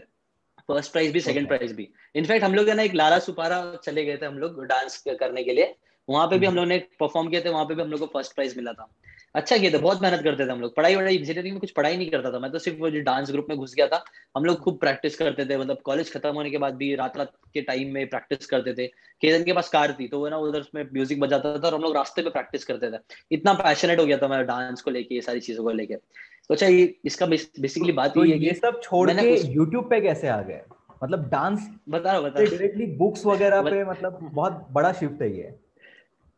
[0.68, 4.16] फ़र्स्ट प्राइज भी सेकंड प्राइज भी। इनफैक्ट हम लोग ना एक लारा सुपारा चले गए
[4.16, 5.74] थे हम लोग डांस करने के लिए।
[6.08, 8.06] वहाँ पे भी हम। लोग ने परफॉर्म किया था वहाँ पे भी हम लोग को
[8.06, 8.94] फ़र्स्ट प्राइज मिला था।
[9.34, 11.96] अच्छा किया था बहुत मेहनत करते थे हम लोग। पढ़ाई वढ़ाई इंजीनियरिंग में कुछ पढ़ाई
[11.96, 14.02] नहीं करता था मैं तो सिर्फ़ वो जो डांस ग्रुप में घुस गया था
[14.36, 17.32] हम लोग खूब प्रैक्टिस करते थे। मतलब कॉलेज खत्म होने के बाद भी रात रात
[17.54, 18.86] के टाइम में प्रैक्टिस करते थे।
[19.22, 21.82] केतन के पास कार थी तो वो ना उधर उसमें म्यूज़िक बजाता था और हम
[21.82, 22.98] लोग रास्ते पे प्रैक्टिस करते थे।
[23.30, 26.54] इतना पैशनेट हो गया था मैं डांस को लेके ये सारी चीज़ों को लेके। तो
[26.54, 30.40] अच्छा ये इसका बेसिकली बात तो ये ये सब छोड़ के यूट्यूब पे कैसे आ
[30.42, 30.60] गए?
[31.02, 35.54] मतलब डांस बता रहा बता डायरेक्टली बुक्स वगैरह पे मतलब बहुत बड़ा शिफ्ट है ये।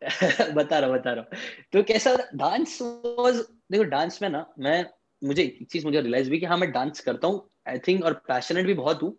[0.54, 1.38] बता रहा बता रहा
[1.72, 2.78] तो कैसा डांस
[3.18, 3.36] वाज
[3.72, 4.84] देखो डांस में ना मैं
[5.22, 8.12] मुझे एक चीज़ मुझे रियलाइज़ हुई कि हाँ मैं डांस करता हूँ आई थिंक और
[8.28, 9.16] पैशनेट भी बहुत हूँ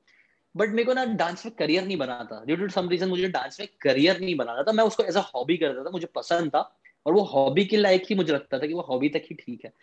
[0.56, 3.28] बट मेरे को ना डांस में करियर नहीं बनाना था। ड्यू टू सम रीजन मुझे
[3.28, 6.50] डांस में करियर नहीं बनाना था। मैं उसको एज अ हॉबी करता था मुझे पसंद
[6.50, 6.60] था
[7.06, 9.66] और वो हॉबी के लायक ही मुझे लगता था कि वो हॉबी तक ही ठीक
[9.66, 9.74] है।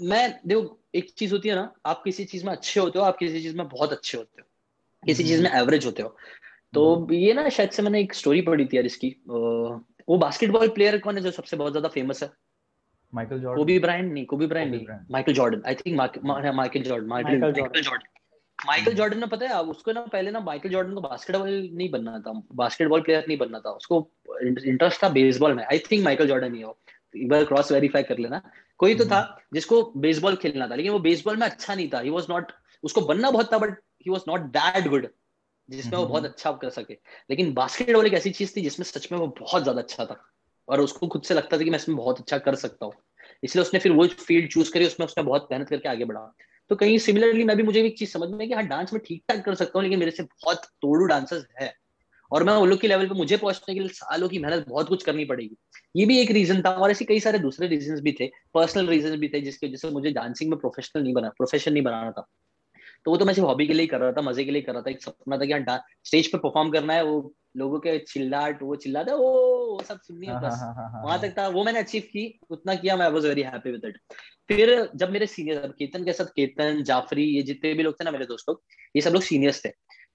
[0.00, 3.16] मैं देखो एक चीज़ होती है ना आप किसी चीज़ में अच्छे होते हो आप
[3.16, 4.46] किसी चीज़ में बहुत अच्छे होते हो
[5.06, 6.16] किसी चीज़ में एवरेज होते हो।
[6.74, 9.08] तो हम्म। ये ना शायद से मैंने एक स्टोरी पढ़ी थी यार इसकी
[10.08, 12.30] वो बास्केटबॉल प्लेयर कौन है जो सबसे बहुत ज़्यादा फ़ेमस है?
[13.12, 17.52] माइकल जॉर्डन कोबी ब्रायंट नहीं कोबी ब्रायंट नहीं। Michael Jordan I think Michael Jordan Michael
[17.52, 18.06] Jordan
[18.58, 22.18] Michael Jordan ने पता है उसको ना पहले ना माइकल जॉर्डन को बास्केटबॉल नहीं बनना
[22.20, 23.98] था बास्केटबॉल प्लेयर नहीं बनना था। उसको
[24.42, 26.78] इंटरेस्ट था बेसबॉल में। आई थिंक माइकल जॉर्डन ही हो।
[27.14, 28.40] एक बार क्रॉस वेरीफाई कर लेना।
[28.80, 32.00] कोई तो था हम्म। जिसको बेसबॉल खेलना था लेकिन वो बेसबॉल में अच्छा नहीं था।
[32.00, 32.52] ही वाज नॉट
[32.84, 35.06] उसको बनना बहुत था but he was not that good
[35.70, 36.94] जिसमें वो बहुत अच्छा कर सके।
[37.30, 40.24] लेकिन बास्केटबॉल एक ऐसी चीज़ थी जिसमें सच में वो बहुत ज़्यादा अच्छा था।
[40.68, 42.92] और उसको खुद से लगता था कि मैं इसमें बहुत अच्छा कर सकता हूँ।
[43.42, 46.32] इसलिए उसने फिर वो फ़ील्ड चूज़ करी उसमें उसने बहुत मेहनत करके आगे बढ़ा।
[46.70, 49.22] तो कहीं सिमिलरली मैं भी मुझे एक चीज़ समझ में कि हाँ डांस में ठीक
[49.28, 51.72] ठाक कर सकता हूँ लेकिन मेरे से बहुत तोड़ू डांसर्स है।
[52.30, 54.88] और मैं उन लोग के लेवल पे मुझे पहुँचने के लिए सालों की मेहनत बहुत
[54.88, 55.56] कुछ करनी पड़ेगी।
[55.96, 59.16] ये भी एक रीजन था और ऐसे कई सारे दूसरे रीजन भी थे पर्सनल रीजन
[59.16, 62.26] भी थे जिसके वजह से मुझे डांसिंग में प्रोफेशनल नहीं बना प्रोफेशन नहीं बनाना था।
[63.06, 64.72] तो वो तो मैं सिर्फ़ हॉबी के लिए कर रहा था मज़े के लिए कर
[64.72, 67.98] रहा था। एक सपना था कि हाँ स्टेज पे परफॉर्म करना है वो लोगों के
[67.98, 69.30] चिल्लाट वो चिल्लाता वो
[69.68, 72.40] वो सब सुननी है हाँ, बस। हाँ, हाँ, वहाँ तक था वो मैंने अचीव की
[72.50, 73.98] उतना किया मैं was very happy with it
[74.48, 78.10] फिर जब मेरे सीनियर केतन के साथ केतन जाफरी ये जितने भी लोग थे ना
[78.10, 78.62] मेरे दोस्त लोग
[78.94, 79.68] ये सब लोग सीनियर्स थे।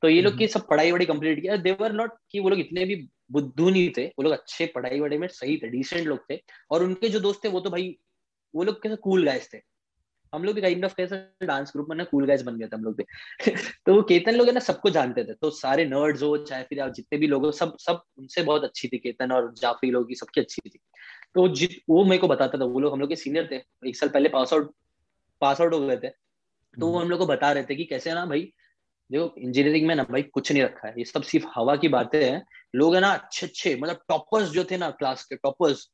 [0.04, 2.86] तो ये लोग की सब पढ़ाई वढ़ाई कंप्लीट किया देवर नॉट कि वो लोग इतने
[2.86, 2.96] भी
[3.32, 6.40] बुद्धू नहीं थे वो लोग अच्छे पढ़ाई वढ़ाई में सही थे डिसेंट लोग थे
[6.72, 7.96] और उनके जो दोस्त थे वो तो भाई
[8.54, 9.58] वो लोग कैसे कूल गाइस थे।
[10.34, 12.76] हम लोग भी काइंड ऑफ़ कैसे डांस ग्रुप में ना कूल गाइज़ बन गए थे
[12.76, 13.04] हम लोग भी।
[13.86, 16.90] तो वो केतन लोग है ना सबको जानते थे। तो सारे नर्ड्स हो चाहे फिर
[16.90, 20.16] जितने भी लोग हो सब सब उनसे बहुत अच्छी थी केतन और जाफरी लोग की
[20.16, 20.80] सबकी अच्छी थी।
[21.36, 23.96] तो जित वो मेरे को बताता था वो लोग हम लोग के सीनियर थे। एक
[23.96, 24.74] साल पहले पास आउट
[25.42, 26.10] पास आउट हो गए थे।
[26.80, 28.54] तो वो हम लोग को बता रहे थे कि कैसे ना भाई
[29.12, 32.32] देखो इंजीनियरिंग में ना भाई कुछ नहीं रखा है। ये सब सिर्फ़ हवा की बातें
[32.32, 35.90] हैं। लोग है ना अच्छे अच्छे मतलब टॉपर्स जो थे ना क्लास के टॉपर्स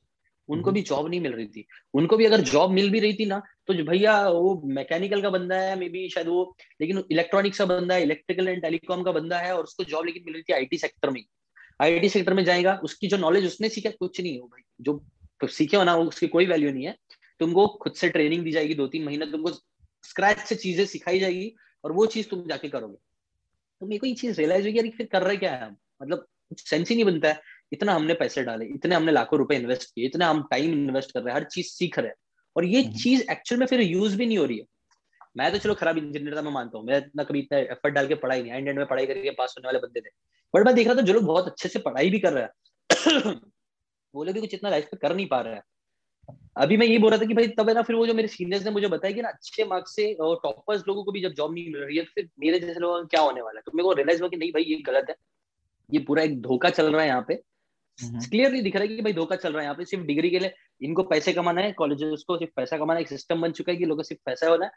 [0.50, 3.26] उनको भी जॉब नहीं मिल रही थी। उनको भी अगर जॉब मिल भी रही थी
[3.26, 3.42] ना
[3.74, 7.96] तो भैया वो मैकेनिकल का बंदा है मे बी शायद वो, लेकिन इलेक्ट्रॉनिक्स का बंदा
[7.96, 10.78] है इलेक्ट्रिकल एंड टेलीकॉम का बंदा है और उसको जॉब लेकिन मिल रही थी आईटी
[10.78, 11.24] सेक्टर में
[11.82, 15.06] आईटी सेक्टर में जाएगा, उसकी जो नॉलेज उसने सीखा, कुछ नहीं हो भाई। जो
[15.42, 16.96] तो सीखे हो ना उसकी कोई वैल्यू नहीं है।
[17.40, 19.52] तुमको खुद से ट्रेनिंग दी जाएगी दो तीन महीने, तुमको
[20.04, 22.98] स्क्रैच से चीज़ें सिखाई जाएगी और वो चीज़ तुम जाके करोगे।
[23.82, 25.76] तो मेरे को ये चीज़ रियलाइज़ हुई यार फिर कर रहे क्या है हम?
[26.02, 26.28] मतलब
[26.58, 30.06] सेंस ही नहीं बनता है। इतना हमने पैसे डाले, इतने हमने लाखों रुपए इन्वेस्ट किए,
[30.06, 32.16] इतना हम टाइम इन्वेस्ट कर रहे हैं, हर चीज़ सीख रहे हैं।
[32.56, 34.66] और ये हम्म। चीज़ एक्चुअल में फिर यूज़ भी नहीं हो रही है।
[35.38, 38.08] मैं तो चलो खराब इंजीनियर था मैं मानता हूँ। मैं इतना कभी इतना एफर्ट डाल
[38.08, 40.10] के पढ़ाई नहीं एंड एंड में पढ़ाई करके पास होने वाले बंदे थे।
[40.54, 43.34] बट मैं देख रहा था जो लोग बहुत अच्छे से पढ़ाई भी कर रहे हैं
[44.14, 45.64] वो लोग भी कुछ इतना लाइफ पे कर नहीं पा रहे हैं।
[46.58, 48.28] अभी मैं ये बोल रहा था कि भाई तब है ना फिर वो जो मेरे
[48.28, 51.34] सीनियर्स ने मुझे बताया कि ना अच्छे मार्क्स से और टॉपर्स लोगों को भी जब
[51.34, 53.64] जॉब नहीं मिल रही है तो फिर मेरे जैसे लोगों का क्या होने वाला है?
[53.66, 55.16] तो मेरे को रियलाइज़ हुआ कि नहीं भाई ये गलत है।
[55.94, 57.42] ये पूरा एक धोखा चल रहा है यहाँ पे।
[58.00, 60.30] क्लियरली हम्म। दिख रहा है कि भाई धोखा चल रहा है यहाँ पे सिर्फ़ डिग्री
[60.30, 63.52] के लिए इनको पैसे कमाना है कॉलेजेस को सिर्फ़ पैसा कमाना है एक सिस्टम बन
[63.52, 64.72] चुका है कि लोगों सिर्फ़ पैसा होना है।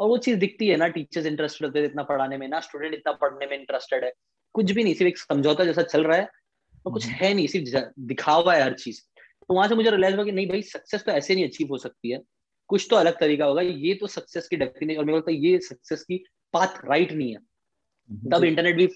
[0.00, 2.94] और वो चीज़ दिखती है ना टीचर्स इंटरेस्टेड होते हैं इतना पढ़ाने में ना स्टूडेंट
[2.94, 4.12] इतना पढ़ने में इंटरेस्टेड है।
[4.54, 6.24] कुछ भी नहीं सिर्फ़ एक समझौता जैसा चल रहा है
[6.86, 9.00] तो कुछ हम्म। है नहीं सिर्फ़ दिखावा है हर चीज़।
[9.48, 11.78] तो वहाँ से मुझे रियलाइज़ हुआ कि नहीं भाई सक्सेस तो ऐसे नहीं अचीव हो
[11.78, 12.20] सकती है।
[12.70, 15.50] कुछ तो अलग तरीका होगा ये तो सक्सेस की डेफिनेशन और मेरे को लगता है
[15.50, 18.86] ये सक्सेस की पाथ राइट नहीं है। हम्म, तब इंटरनेट भी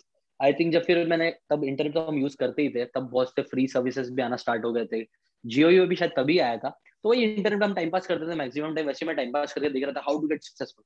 [0.42, 3.28] आई थिंक जब फिर मैंने तब इंटरनेट तो हम यूज़ करते ही थे तब बहुत
[3.28, 5.06] से फ्री सर्विसेज़ भी आना स्टार्ट हो गए थे।
[5.46, 6.68] जियो यो भी शायद तभी आया था।
[7.02, 9.68] तो वही इंटरनेट हम टाइम पास करते थे मैक्सिमम टाइम वैसे मैं टाइम पास करके
[9.70, 10.84] देख रहा था हाउ टू गेट सक्सेसफुल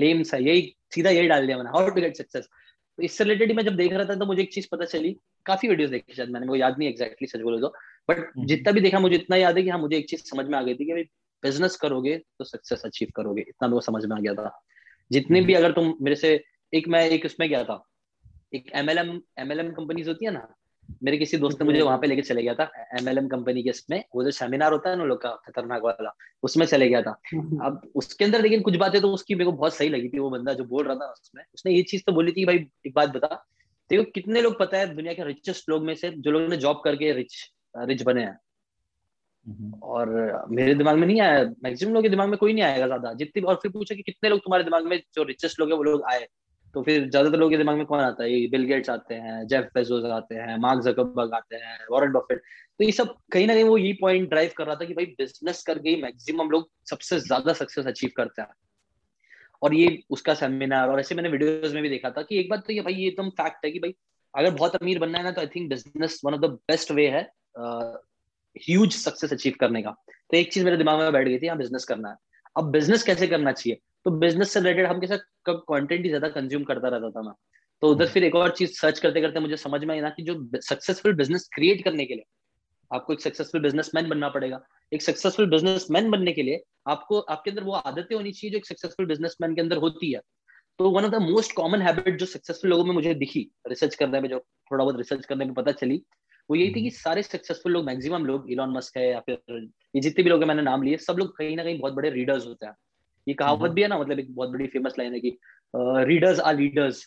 [0.00, 2.44] लेम सा यही सीधा यही डाल दिया मैंने हाउ टू गेट सक्सेस
[2.96, 5.68] तो इससे रिलेटेड मैं जब देख रहा था तो मुझे एक चीज़ पता चली काफ़ी
[5.68, 7.68] वीडियोस देखी शायद मैंने वो याद नहीं एक्जैक्टली सच बोले तो।
[8.08, 10.46] बट हम्म। जितना भी देखा मुझे इतना याद है कि हाँ मुझे एक चीज़ समझ
[10.46, 11.02] में आ गई थी कि भाई
[11.42, 14.62] बिज़नेस करोगे तो सक्सेस अचीव करोगे। इतना मेरे समझ में आ गया था।
[15.12, 17.84] जितने भी हम्म। अगर तुम मेरे से एक मैं एक उसमें गया था
[18.52, 20.46] एक एमएलएम एमएलएम कंपनीज़ होती है ना
[21.02, 24.02] मेरे किसी दोस्त ने मुझे वहाँ पे लेके चले गया था एमएलएम कंपनी के इसमें
[24.16, 27.10] वो जो सेमिनार होता है ना लोग का खतरनाक वाला उसमें चले गया था।
[27.62, 30.30] अब उसके अंदर लेकिन कुछ बातें तो उसकी मेरे को बहुत सही लगी थी वो
[30.30, 33.08] बंदा जो बोल रहा था उसमें उसने ये चीज़ तो बोली थी भाई एक बात
[33.08, 33.44] बता
[33.90, 36.80] देखो कितने लोग पता है दुनिया के रिचेस्ट लोग में से जो लोगों ने जॉब
[36.84, 37.36] करके रिच
[37.74, 38.38] रिच बने हैं।
[39.82, 40.08] और
[40.50, 43.42] मेरे दिमाग में नहीं आया मैक्सिमम लोगों के दिमाग में कोई नहीं आएगा ज़्यादा जितनी
[43.42, 46.02] और फिर पूछा कि कितने लोग तुम्हारे दिमाग में जो रिचेस्ट लोग है वो लोग
[46.10, 46.26] आए।
[46.74, 48.46] तो फिर ज़्यादातर लोगों के दिमाग में कौन आता है?
[48.48, 52.42] बिल गेट्स आते हैं जेफ बेजोस आते हैं मार्क जकरबर्ग आते हैं वॉरेन बफेट
[52.80, 55.04] तो ये सब कहीं ना कहीं वो ये पॉइंट ड्राइव कर रहा था कि भाई
[55.18, 58.48] बिज़नेस करके ही मैक्सिमम लोग सबसे ज़्यादा सक्सेस अचीव करते हैं।
[59.62, 62.64] और ये उसका सेमिनार और ऐसे मैंने वीडियोस में भी देखा था कि एक बात
[62.66, 63.94] तो ये भाई ये एकदम फैक्ट है कि भाई
[64.34, 67.08] अगर बहुत अमीर बनना है ना तो I think business one of the best way
[67.08, 67.22] है
[68.60, 69.90] ह्यूज सक्सेस अचीव करने का।
[70.30, 72.16] तो एक चीज़ मेरे दिमाग में बैठ गई थी, यहाँ बिज़नेस करना है।
[72.56, 73.78] अब बिज़नेस कैसे करना चाहिए?
[74.04, 75.16] तो बिज़नेस से रिलेटेड हम कैसे
[75.48, 77.32] कंटेंट ही ज़्यादा कंज्यूम करता रहता था मैं।
[77.80, 80.22] तो उधर फिर एक और चीज़ सर्च करते करते मुझे समझ में आई ना कि
[80.22, 82.24] जो सक्सेसफुल बिज़नेस क्रिएट करने के लिए
[82.92, 84.60] आपको एक सक्सेसफुल बिजनेसमैन बनना पड़ेगा।
[84.92, 88.66] एक सक्सेसफुल बिजनेसमैन बनने के लिए आपको आपके अंदर वो आदतें होनी चाहिए जो एक
[88.66, 90.20] सक्सेसफुल बिजनेसमैन के अंदर होती है।
[90.78, 94.20] तो one of the most common habit जो सक्सेसफुल लोगों में मुझे दिखी रिसर्च करने
[94.20, 96.02] में जो थोड़ा बहुत रिसर्च करने में पता चली
[96.50, 99.38] वो यही थी कि हम्म। सारे सक्सेसफुल लोग मैक्सिमम लोग इलॉन मस्क है या फिर
[99.94, 102.46] ये जितने भी लोग मैंने नाम लिए सब लोग कहीं ना कहीं बहुत बड़े रीडर्स
[102.46, 102.74] होते हैं।
[103.28, 105.38] ये कहावत हम्म। भी है ना मतलब एक बहुत बड़ी फ़ेमस लाइन है कि
[106.06, 107.04] रीडर्स आर लीडर्स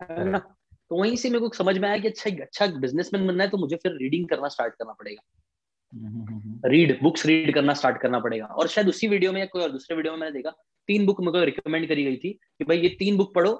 [0.00, 0.38] है ना?
[0.38, 3.58] तो वहीं से मेरे को समझ में आया कि अच्छा अच्छा बिजनेसमैन बनना है तो
[3.58, 8.68] मुझे फिर रीडिंग करना स्टार्ट करना पड़ेगा। रीड बुक्स रीड करना स्टार्ट करना पड़ेगा। और
[8.68, 10.50] शायद उसी वीडियो में या कोई और दूसरे वीडियो में मैंने देखा
[10.88, 13.52] तीन बुक मेरे को रिकमेंड करी गई थी कि भाई ये तीन बुक पढ़ो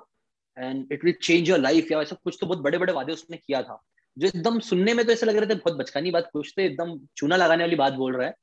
[0.57, 3.37] and it will change your life या ऐसा कुछ तो बहुत बड़े बड़े वादे उसने
[3.37, 3.81] किया था।
[4.17, 6.99] जो एकदम सुनने में तो ऐसा लग रहा था बहुत बचकानी बात कुछ तो एकदम
[7.17, 8.35] चूना लगाने वाली बात बोल रहा है।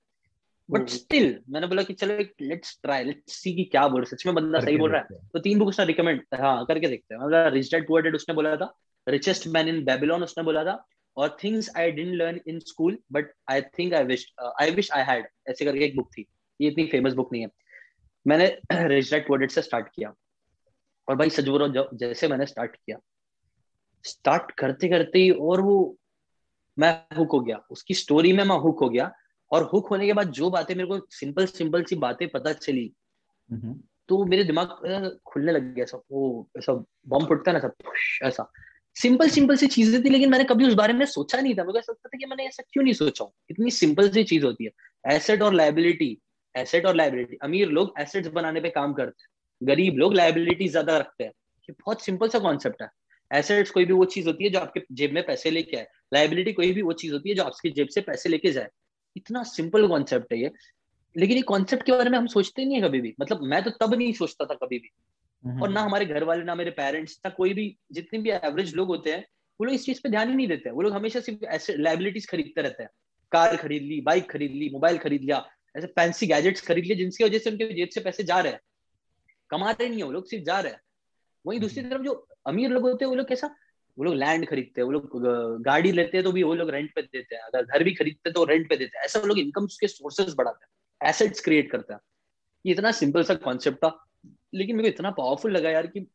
[0.70, 4.26] बट स्टिल हम्म। मैंने बोला कि चलो लेट्स ट्राई लेट्स सी कि क्या बोल सच
[4.26, 7.22] में बंदा सही बोल रहा है। तो तीन बुक उसने रिकमेंड हाँ करके देखते हैं।
[7.22, 8.74] मतलब रिच डैड पुअर डैड उसने बोला था।
[9.08, 10.84] रिचेस्ट मैन इन बेबीलोन उसने बोला था।
[11.18, 14.26] और things I didn't learn in school but I think I wish
[14.62, 16.26] I wish I had ऐसे करके एक बुक थी।
[16.62, 17.50] ये इतनी फ़ेमस बुक नहीं है।
[18.26, 20.14] मैंने रिच डैड पुअर डैड से स्टार्ट किया।
[21.08, 22.98] और भाई सच बोल जैसे मैंने स्टार्ट किया
[24.04, 25.98] स्टार्ट करते करते ही और वो
[26.78, 29.12] मैं हुक हो गया। उसकी स्टोरी में मैं हुक हो गया।
[29.52, 32.92] और हुक होने के बाद जो बातें मेरे को सिंपल सिंपल सी बातें पता चली
[34.10, 36.74] तो मेरे दिमाग खुलने लग गया सब वो ऐसा
[37.08, 37.74] बम फुटता ना सब
[38.24, 38.52] ऐसा।
[38.96, 41.80] सिंपल सिंपल सी चीज़ें थी लेकिन मैंने कभी उस बारे में सोचा नहीं था मुझे
[41.80, 45.16] ऐसा लगता था कि मैंने ऐसा क्यों नहीं सोचा इतनी सिंपल सी चीज़ होती है।
[45.16, 46.18] एसेट और लाइबिलिटी
[46.56, 50.98] एसेट और लाइबिलिटी अमीर लोग एसेट्स बनाने पे काम करते हैं गरीब लोग लाइबिलिटी ज़्यादा
[50.98, 51.32] रखते हैं।
[51.70, 52.90] ये बहुत सिंपल सा कॉन्सेप्ट है।
[53.32, 56.54] एसेट्स कोई भी वो चीज़ होती है जो आपके जेब में पैसे लेके आए। लाइबिलिटी
[56.54, 58.70] कोई भी वो चीज़ होती है जो आपकी जेब से पैसे लेके जाए।
[59.18, 60.52] इतना सिंपल कॉन्सेप्ट है ये।
[61.18, 63.70] लेकिन ये कॉन्सेप्ट के बारे में हम सोचते नहीं है कभी भी। मतलब मैं तो
[63.70, 64.90] तब नहीं सोचता था कभी भी।
[65.46, 68.76] हम्म। और ना हमारे घर वाले ना मेरे पेरेंट्स ना कोई भी जितने भी एवरेज
[68.76, 69.28] लोग होते हैं
[69.60, 72.30] वो लोग इस चीज़ पे ध्यान ही नहीं देते। वो लोग हमेशा सिर्फ़ ऐसे लाइबिलिटीज
[72.30, 72.90] खरीदते रहते हैं।
[73.32, 77.24] कार खरीद ली बाइक खरीद ली मोबाइल खरीद लिया ऐसे फैंसी गैजेट्स खरीद लिए जिनकी
[77.24, 78.60] वजह से उनके जेब से पैसे जा रहे हैं।
[79.50, 80.82] कमा रहे नहीं है वो लोग सिर्फ़ जा रहे हैं।
[81.46, 83.56] वहीं दूसरी तरफ़ जो अमीर लोग होते हैं वो लोग कैसा
[83.98, 86.94] वो लोग लैंड खरीदते हैं, वो लोग गाड़ी लेते हैं तो भी वो लोग रेंट
[86.96, 89.28] पे देते हैं, अगर घर भी खरीदते हैं तो रेंट पे देते हैं। ऐसा वो
[89.28, 92.00] लोग इनकम के सोर्सेज बढ़ाते हैं एसेट्स क्रिएट करते हैं।
[92.66, 93.98] ये इतना सिंपल सा कॉन्सेप्ट था,
[94.54, 96.06] लेकिन मेरे को इतना पावरफुल लगा यार कि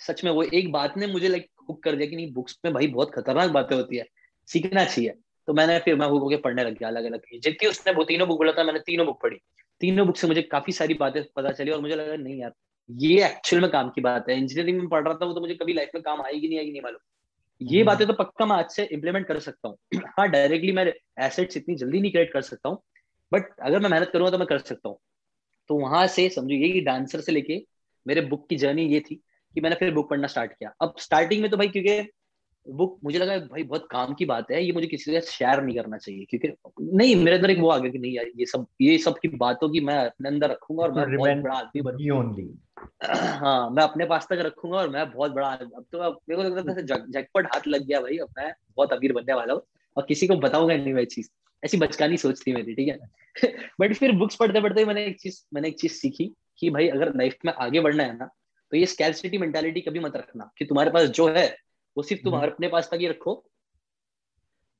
[0.00, 2.72] सच में वो एक बात ने मुझे लाइक हुक कर दिया कि नहीं बुक्स में
[2.74, 4.06] भाई बहुत खतरनाक बातें होती है,
[4.48, 5.14] सीखना चाहिए।
[5.48, 8.28] तो मैंने फिर मैं हुक होकर पढ़ने लग गया अलग अलग जितनी उसने वो तीनों
[8.28, 9.36] बुक बोला था, मैंने तीनों बुक पढ़ी।
[9.80, 12.52] तीनों बुक से मुझे काफ़ी सारी बातें पता चली और मुझे लगा, नहीं यार
[12.90, 15.54] ये एक्चुअल में काम की बात है। इंजीनियरिंग में पढ़ रहा था वो तो मुझे
[15.54, 17.00] कभी लाइफ में काम आएगी नहीं आएगी नहीं मालूम।
[17.60, 19.78] ये हम्म। बातें तो पक्का मैं आज से इम्प्लीमेंट कर सकता हूँ।
[20.18, 22.82] हाँ डायरेक्टली मैं एसेट्स इतनी जल्दी नहीं क्रिएट कर सकता हूँ
[23.32, 24.98] बट अगर मैं मेहनत करूँगा तो मैं कर सकता हूँ।
[25.68, 27.62] तो वहाँ से समझो ये डांसर से लेके
[28.06, 29.14] मेरे बुक की जर्नी ये थी
[29.54, 32.00] कि मैंने फिर बुक पढ़ना स्टार्ट किया। अब स्टार्टिंग में तो भाई क्योंकि
[32.70, 35.76] बुक मुझे लगा भाई बहुत काम की बात है ये मुझे किसी से शेयर नहीं
[35.76, 36.52] करना चाहिए क्योंकि
[36.96, 39.28] नहीं मेरे अंदर एक वो आ गया कि नहीं यार ये सब ये सब की
[39.28, 44.06] बातों की मैं अपने अंदर रखूँगा और मैं बहुत बड़ा आदमी बनूँगा। हाँ मैं अपने
[44.06, 47.68] पास तक रखूँगा और मैं बहुत बड़ा अब तो मेरे को लगता था जगपट हाथ
[47.68, 49.62] लग गया भाई अब मैं बहुत अमीर बनने वाला हूँ
[49.96, 51.28] और किसी को बताऊँगा नहीं मैं चीज़।
[51.64, 52.98] ऐसी बचकानी सोच थी मेरी ठीक है?
[53.80, 57.16] बट फिर बुक्स पढ़ते पढ़ते मैंने एक चीज़ मैंने एक चीज़ सीखी कि भाई अगर
[57.16, 58.30] लाइफ में आगे बढ़ना है ना
[58.70, 61.67] तो ये स्कैलसिटी मेंटालिटी कभी मत रखना कि तुम्हारे पास जो है
[61.98, 63.32] वो सिर्फ़ तुम हम्म। अपने पास तक ही रखो।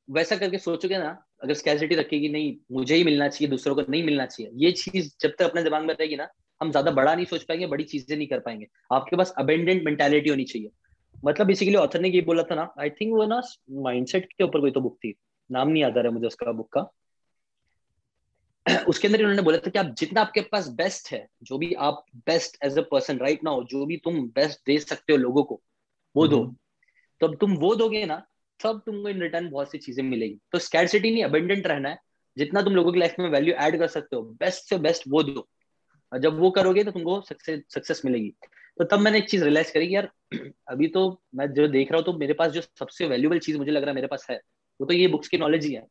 [0.08, 1.08] वैसा करके सोचोगे ना
[1.42, 5.10] अगर स्कैसिटी रखेगी नहीं मुझे ही मिलना चाहिए दूसरों को नहीं मिलना चाहिए। ये चीज़
[5.20, 6.28] जब तक अपने दिमाग में रहेगी ना
[6.60, 10.30] हम ज़्यादा बड़ा नहीं सोच पाएँगे बड़ी चीज़ें नहीं कर पाएँगे। आपके पास अबेंडेंट मेंटेलिटी
[10.30, 10.70] होनी चाहिए।
[11.24, 14.60] मतलब बेसिकली ऑथर ने ये बोला था ना आई थिंक वो ना माइंडसेट के ऊपर
[14.60, 15.14] कोई तो बुक थी।
[15.50, 16.90] नाम नहीं याद आ रहा मुझे उसका बुक का।
[18.88, 22.04] उसके अंदर उन्होंने बोला था कि आप जितना आपके पास बेस्ट है जो भी आप
[22.26, 25.60] best as a person right now जो भी तुम बेस्ट दे सकते हो लोगों को
[26.16, 26.56] वो दो। हम्म।
[27.20, 28.26] तो अब तुम वो दोगे ना,
[28.64, 31.98] तब तुमको इन रिटर्न बहुत सी चीज़ें मिलेगी। तो स्कैरसिटी नहीं अबेंडेंट रहना है।
[32.36, 35.22] जितना तुम लोगों की लाइफ में वैल्यू ऐड कर सकते हो बेस्ट से बेस्ट वो
[35.22, 35.48] दो।
[36.12, 38.34] और जब वो करोगे तो तुमको सक्सेस सक्सेस मिलेगी।
[38.78, 40.10] तो तब मैंने एक चीज़ रियलाइज़ करी यार,
[40.68, 43.70] अभी तो मैं जो देख रहा हूँ तो मेरे पास जो सबसे वैल्यूबल चीज़ मुझे
[43.70, 44.40] लग रहा है, मेरे पास है,
[44.80, 45.86] वो तो ये बुक्स की नॉलेज ही है।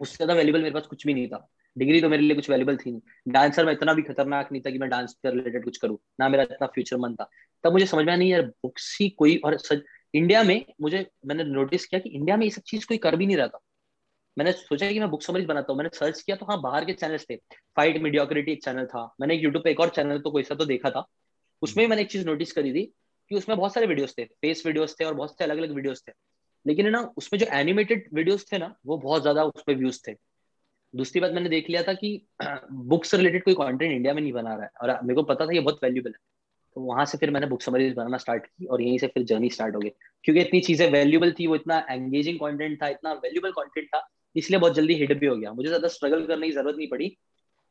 [0.00, 2.76] उससे ज़्यादा वैल्यूबल मेरे पास कुछ भी नहीं था। डिग्री तो मेरे लिए कुछ वैल्यूबल
[2.76, 5.76] थी नहीं। डांसर में इतना भी खतरनाक नहीं था कि मैं डांस से रिलेटेड कुछ
[5.76, 7.30] करूँ। ना मेरा इतना फ्यूचर मन था।
[7.64, 9.82] तब मुझे समझ में नहीं यार बुक्स ही कोई और सच
[10.14, 13.26] इंडिया में मुझे, मैंने नोटिस किया कि इंडिया में ये सब चीज़ कोई कर भी
[13.26, 13.58] नहीं रहा था।
[14.38, 16.92] मैंने सोचा कि मैं बुक समरीज बनाता हूँ। मैंने सर्च किया तो हाँ बाहर के
[16.92, 17.36] चैनल्स थे।
[17.76, 20.64] फाइट मीडियोक्रिटी एक चैनल था। मैंने यूट्यूब पे एक और चैनल तो कोई सा तो
[20.64, 21.04] देखा था।
[21.62, 22.84] उसमें मैंने एक चीज़ नोटिस करी थी
[23.28, 26.02] कि उसमें बहुत सारे वीडियोस थे। फेस वीडियोस थे और बहुत से अलग अलग वीडियोस
[26.08, 26.12] थे।
[26.66, 30.14] लेकिन ना, उसमें जो एनिमेटेड वीडियोस थे ना, वो बहुत ज़्यादा उस पर व्यूज़ थे।
[30.96, 32.26] दूसरी बात मैंने देख लिया था कि
[32.72, 35.52] बुक्स रिलेटेड कोई कंटेंट इंडिया में नहीं बना रहा है। और मेरे को पता था
[35.52, 36.39] ये बहुत वैल्यूबल है।
[36.76, 39.50] तो वहाँ से फिर मैंने बुक समरीज बनाना स्टार्ट की और यहीं से फिर जर्नी
[39.50, 39.90] स्टार्ट हो गई।
[40.24, 44.06] क्योंकि इतनी चीज़ें वैल्यूबल थी वो इतना एंगेजिंग कंटेंट था इतना वैल्यूबल कंटेंट था
[44.36, 47.16] इसलिए बहुत जल्दी हिट भी हो गया। मुझे ज़्यादा स्ट्रगल करने की ज़रूरत नहीं पड़ी।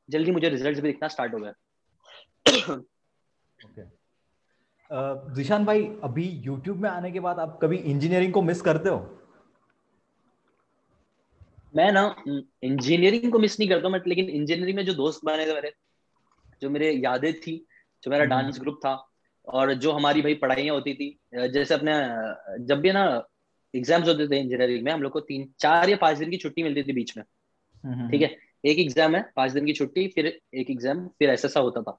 [0.09, 1.53] जल्दी मुझे रिज़ल्ट भी दिखना स्टार्ट हो गया
[3.59, 3.85] okay.
[5.35, 8.99] जिशान भाई अभी YouTube में आने के बाद आप कभी इंजीनियरिंग को मिस करते हो?
[11.73, 12.03] मैं ना
[12.63, 15.71] इंजीनियरिंग को मिस नहीं करता मैं लेकिन इंजीनियरिंग में जो दोस्त बने थे मेरे
[16.61, 17.53] जो मेरे यादें थी
[18.03, 18.93] जो मेरा डांस हम्म। ग्रुप था।
[19.47, 21.17] और जो हमारी भाई पढ़ाइयाँ होती थी
[21.53, 21.93] जैसे अपने
[22.65, 23.03] जब भी ना
[23.73, 26.63] एग्ज़ाम्स होते थे इंजीनियरिंग में हम लोग को तीन चार या पाँच दिन की छुट्टी
[26.63, 27.23] मिलती थी बीच में।
[27.83, 28.27] हम्म, ठीक है?
[28.27, 31.81] हम्म। एक एग्ज़ाम है पाँच दिन की छुट्टी फिर एक एग्ज़ाम फिर ऐसा सा होता
[31.81, 31.91] था।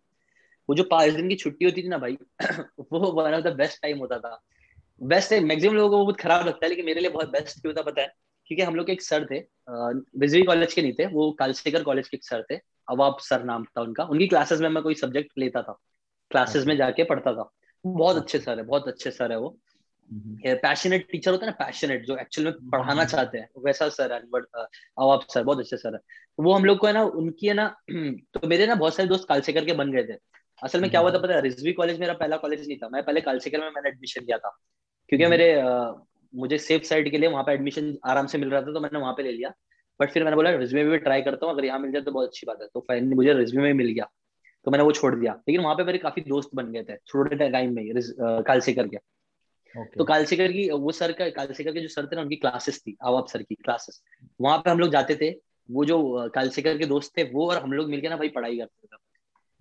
[0.69, 2.17] वो जो पाँच दिन की छुट्टी होती थी ना भाई
[2.93, 4.41] वो one of the best time होता था।
[5.01, 7.61] बेस्ट टाइम मैक्सिमम लोगों को वो बहुत खराब लगता है लेकिन मेरे लिए बहुत बेस्ट
[7.63, 8.13] क्यों था पता है?
[8.47, 9.43] क्योंकि हम लोग के एक सर थे
[10.19, 12.57] बिजली कॉलेज के नहीं थे वो कालसेकर कॉलेज के एक सर थे।
[12.89, 15.79] अवाब सर नाम था उनका उनकी क्लासेस में मैं कोई सब्जेक्ट लेता था।
[16.31, 17.51] क्लासेस में जाके पढ़ता था।
[17.85, 19.57] बहुत अच्छे सर है बहुत अच्छे सर है वो।
[20.11, 23.89] पैशनेट हम्म। टीचर होता है ना पैशनेट जो एक्चुअल में पढ़ाना हम्म। चाहते हैं। वैसा
[23.89, 24.45] सर है बट
[24.99, 26.01] अवाब सर बहुत अच्छे सर है।
[26.39, 29.27] वो हम लोग को है ना उनकी है ना तो मेरे ना बहुत सारे दोस्त
[29.29, 30.19] कालसेकर के बन गए थे।
[30.63, 33.03] असल में क्या हुआ था पता है रिजवी कॉलेज मेरा पहला कॉलेज नहीं था। मैं
[33.03, 34.57] पहले कालसेकर में मैंने एडमिशन लिया था।
[35.09, 35.55] क्योंकि। मेरे
[36.35, 38.99] मुझे सेफ़ साइड के लिए वहाँ पे एडमिशन आराम से मिल रहा था तो मैंने
[38.99, 39.53] वहाँ पे ले लिया।
[40.01, 42.29] बट फिर मैंने बोला रिज्यूमे भी ट्राई करता हूँ अगर यहाँ मिल जाए तो बहुत
[42.29, 44.09] अच्छी बात है। तो फाइनली मुझे रिज्यूमे में मिल गया।
[44.67, 47.49] तो मैंने वो छोड़ दिया। लेकिन वहाँ पे मेरे काफ़ी दोस्त बन गए थे छोटे
[47.49, 47.85] टाइम में
[48.43, 48.97] कालसेकर के।
[49.75, 49.97] Okay.
[49.99, 52.97] तो कालसेकर की वो सर का कालसेकर के जो सर थे ना उनकी क्लासेस थी
[53.03, 54.01] आवाब सर की क्लासेस
[54.41, 55.31] वहाँ पे हम लोग जाते थे
[55.69, 58.87] वो जो कालसेकर के दोस्त थे वो और हम लोग मिलकर ना भाई पढ़ाई करते
[58.87, 58.99] थे।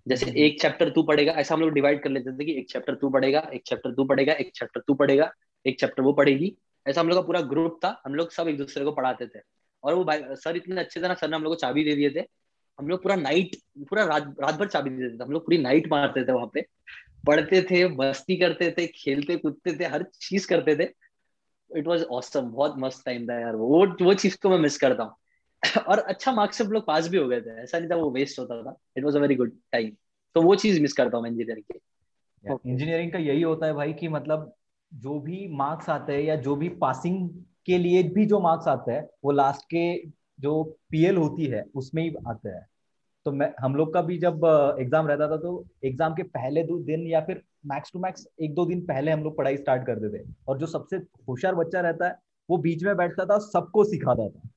[0.06, 2.70] जैसे हम्म। एक चैप्टर तू पढ़ेगा ऐसा हम लोग डिवाइड कर लेते थे कि एक
[2.70, 5.30] चैप्टर तू पढ़ेगा एक चैप्टर तू पढ़ेगा एक चैप्टर तू पढ़ेगा
[5.64, 6.54] एक चैप्टर वो पढ़ेगी।
[6.86, 9.40] ऐसा हम लोग का पूरा ग्रुप था हम लोग सब एक दूसरे को पढ़ाते थे।
[9.84, 11.94] और वो भाई सर इतने अच्छे थे ना सर ने हम लोग को चाबी दे
[11.96, 12.26] दिए थे।
[12.80, 16.24] हम लोग पूरा नाइट पूरा रात भर चाबी देते थे, हम लोग पूरी नाइट मारते
[16.24, 16.60] थे वहाँ पे।
[17.26, 20.88] पढ़ते थे, मस्ती करते थे, खेलते, कूदते थे, हर चीज़ करते थे।
[21.76, 25.02] इट वॉज़ ऑसम बहुत मस्त टाइम था यार। वो वो चीज़ को मैं मिस करता
[25.02, 25.14] हूँ।
[25.88, 28.38] और अच्छा मार्क्स से लोग पास भी हो गए थे। ऐसा नहीं था वो वेस्ट
[28.38, 29.90] होता था। It was a very good time
[30.34, 31.78] तो वो चीज़ मिस करता हूँ इंजीनियरिंग के।
[32.70, 34.54] इंजीनियरिंग का यही होता है भाई कि मतलब
[34.94, 37.30] जो भी मार्क्स आते हैं या जो भी पासिंग
[37.66, 40.06] के लिए भी जो मार्क्स आते हैं, वो लास्ट के
[40.40, 42.66] जो पीएल होती है, उसमें ही आते हैं।
[43.26, 44.40] तो मैं हम लोग का भी जब
[44.80, 48.54] एग्ज़ाम रहता था तो एग्ज़ाम के पहले दो दिन या फिर मैक्स टू मैक्स एक
[48.54, 50.96] दो दिन पहले हम लोग पढ़ाई स्टार्ट कर देते और जो सबसे
[51.28, 54.48] होशियार बच्चा रहता है वो बीच में बैठता था सबको सिखाता था।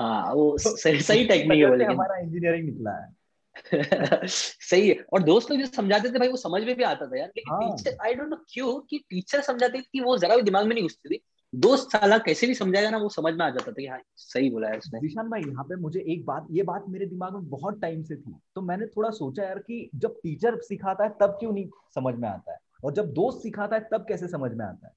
[0.00, 3.08] हाँ वो तो सही सही टेक्निक है लेकिन। हमारा इंजीनियरिंग निकला है।
[4.26, 7.18] सही है। और दोस्त लोग जो समझाते थे भाई वो समझ में भी आता था
[7.18, 10.66] यार। लेकिन टीचर आई डोंट नो क्यों कि टीचर समझाते थी वो जरा भी दिमाग
[10.66, 11.20] में नहीं घुसती थी।
[11.52, 14.50] दोस्त साला कैसे भी समझाएगा ना वो समझ में आ जाता था कि हाँ सही
[14.50, 17.48] बोला है उसने। विशान भाई यहाँ पे मुझे एक बात ये बात मेरे दिमाग में
[17.48, 21.36] बहुत टाइम से थी। तो मैंने थोड़ा सोचा यार कि जब टीचर सिखाता है तब
[21.40, 22.58] क्यों नहीं समझ में आता है?
[22.84, 24.92] और जब दोस्त सिखाता है तब कैसे समझ में आता है?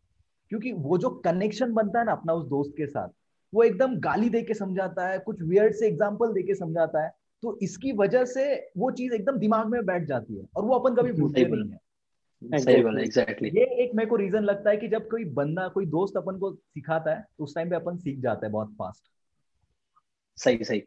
[0.49, 3.09] क्योंकि वो जो कनेक्शन बनता है ना अपना उस दोस्त के साथ
[3.53, 7.13] वो एकदम गाली दे के समझाता है कुछ वियर्ड से एग्ज़ाम्पल दे के समझाता है।
[7.43, 10.95] तो इसकी वजह से वो चीज़ एकदम दिमाग में बैठ जाती है और वो अपन
[10.95, 11.79] कभी भूलते नहीं है।
[12.53, 15.85] सही बोला एग्जैक्टली ये एक मेरे को रीजन लगता है कि जब कोई बंदा कोई
[15.85, 19.03] दोस्त अपन को सिखाता है तो उस टाइम पे अपन सीख जाता है बहुत फास्ट
[20.37, 20.81] सही सही.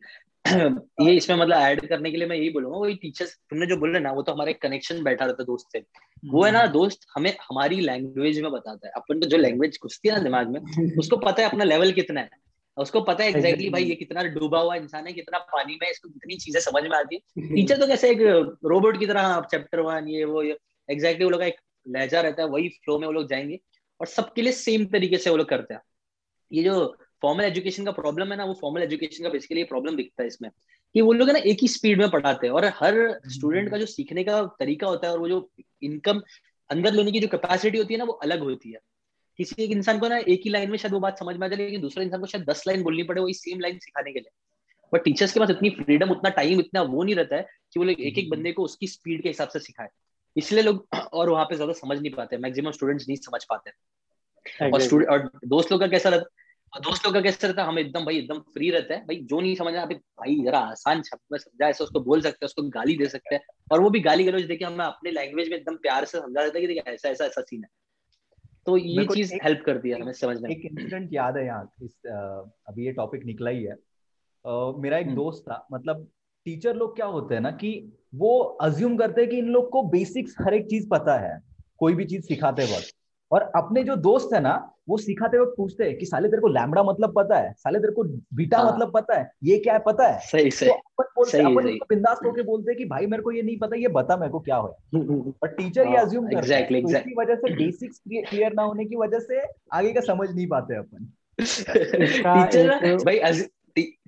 [1.00, 3.98] ये इसमें मतलब ऐड करने के लिए मैं यही बोलूँगा वही टीचर्स तुमने जो बोले
[3.98, 5.84] ना वो तो हमारे कनेक्शन बैठा रहता है दोस्त से.
[6.30, 8.92] वो है ना हम्म। दोस्त हमें हमारी लैंग्वेज में बताता है.
[8.96, 10.60] अपन तो जो लैंग्वेज घुसती है ना दिमाग में
[10.98, 12.30] उसको पता है अपना लेवल कितना है.
[12.76, 15.90] उसको पता है एग्जैक्टली exactly भाई ये कितना डूबा हुआ इंसान है कितना पानी में
[15.90, 17.54] इसको कितनी चीज़ें समझ में आती है.
[17.54, 18.20] टीचर तो कैसे एक
[18.64, 20.56] रोबोट की तरह चैप्टर वन ये वो ये.
[20.88, 23.58] एग्जैक्टली वो लोग का एक लहजा रहता है वही फ्लो में वो लोग जाएँगे
[24.00, 25.80] और सबके लिए सेम तरीके से वो लोग करते हैं।
[26.52, 30.22] ये जो फॉर्मल एजुकेशन का प्रॉब्लम है ना वो फॉर्मल एजुकेशन का बेसिकली प्रॉब्लम दिखता
[30.22, 30.50] है इसमें
[30.94, 33.78] कि वो लोग है ना एक ही स्पीड में पढ़ाते हैं और हर स्टूडेंट का
[33.78, 35.50] जो सीखने का तरीका होता है और वो जो
[35.82, 36.22] इनकम
[36.70, 38.78] अंदर लेने की जो कैपेसिटी होती है ना वो अलग होती है।
[39.38, 41.48] किसी एक इंसान को ना एक ही लाइन में शायद वो बात समझ में आ
[41.50, 44.18] जाए लेकिन दूसरे इंसान को शायद दस लाइन बोलनी पड़े वही सेम लाइन सिखाने के
[44.18, 44.30] लिए।
[44.92, 47.84] बट टीचर्स के पास इतनी फ्रीडम उतना टाइम इतना वो नहीं रहता है कि वो
[47.84, 49.88] लोग एक एक बंदे को उसकी स्पीड के हिसाब से सिखाए।
[50.36, 53.70] इसलिए लोग और वहाँ पे ज़्यादा समझ नहीं पाते मैक्सिमम स्टूडेंट्स नहीं समझ पाते।
[54.66, 57.68] और स्टूडेंट और दोस्त लोग का कैसा रहता और दोस्त लोग का कैसा रहता है
[57.68, 61.02] हम एकदम भाई एकदम फ्री रहते हैं। भाई जो नहीं समझ अभी भाई जरा आसान
[61.02, 63.90] शब्द में समझा ऐसा उसको बोल सकते हैं उसको गाली दे सकते हैं। और वो
[63.90, 66.66] भी गाली गलोज देके हमें अपने लैंग्वेज में एकदम प्यार से समझा देता है कि
[66.66, 67.70] देखिए ऐसा ऐसा ऐसा सीन है।
[68.66, 72.86] तो ये चीज़ हेल्प करती है हमें समझने एक इंसिडेंट याद है यहाँ इस अभी
[72.86, 73.76] ये टॉपिक निकला ही है।
[74.82, 76.06] मेरा एक हम्म। दोस्त था मतलब
[76.48, 79.82] टीचर लोग क्या होते हैं ना कि वो अज्यूम करते हैं कि इन लोग को
[79.82, 81.42] बेसिक्स हर एक चीज़ पता है
[81.78, 82.94] कोई भी चीज़ सिखाते वक्त।
[83.32, 86.48] और अपने जो दोस्त है ना वो सिखाते वक्त पूछते हैं कि साले तेरे को
[86.48, 87.52] लैमडा मतलब पता है?
[87.52, 89.30] साले तेरे को बीटा हाँ। मतलब पता है?
[89.44, 90.20] ये क्या है पता है?
[90.20, 93.32] सही सही। तो अपन सही, अपन सही। बिंदास होके बोलते हैं कि भाई मेरे को
[93.32, 94.78] ये नहीं पता ये बता मेरे को क्या हो
[95.42, 98.84] और टीचर ये अज्यूम हाँ, करते हैं तो इसकी वजह से बेसिक्स क्लियर ना होने
[98.84, 103.18] की वजह से आगे का समझ नहीं पाते अपन। टीचर भाई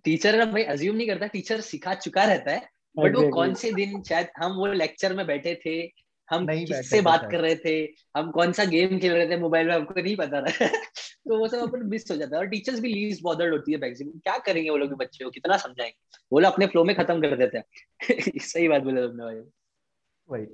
[0.05, 3.73] टीचर ना भाई अज्यूम नहीं करता टीचर सिखा चुका रहता है बट वो कौन से
[3.73, 5.93] दिन शायद हम वो लेक्चर में बैठे थे
[6.31, 9.75] हम किससे बात कर रहे थे हम कौन सा गेम खेल रहे थे मोबाइल में
[9.75, 10.69] हमको नहीं पता था।
[11.29, 13.79] तो वो सब अपन मिस हो जाता है। और टीचर्स भी लीज बॉदर्ड होती है
[13.79, 15.95] मैक्सिमम क्या करेंगे वो लोग बच्चे को कितना समझाएँगे?
[16.33, 17.65] वो लोग अपने फ्लो में खत्म कर देते हैं।
[18.41, 19.43] सही बात बोले तुमने भाई।
[20.29, 20.47] वही।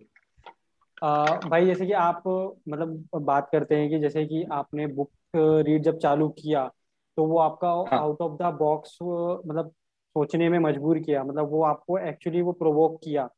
[1.02, 2.22] आ, भाई जैसे कि आप
[2.68, 6.72] मतलब बात करते हैं कि जैसे कि आपने बुक रीड जब चालू किया
[7.16, 9.72] तो वो आपका आउट ऑफ़ द बॉक्स मतलब
[10.16, 13.28] सोचने में मजबूर किया मतलब वो आपको एक्चुअली वो प्रोवोक किया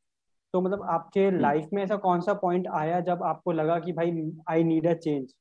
[0.54, 3.92] तो मतलब आपके लाइफ हम्म। में ऐसा कौन सा पॉइंट आया जब आपको लगा कि
[3.92, 4.12] भाई
[4.50, 5.34] आई नीड अ चेंज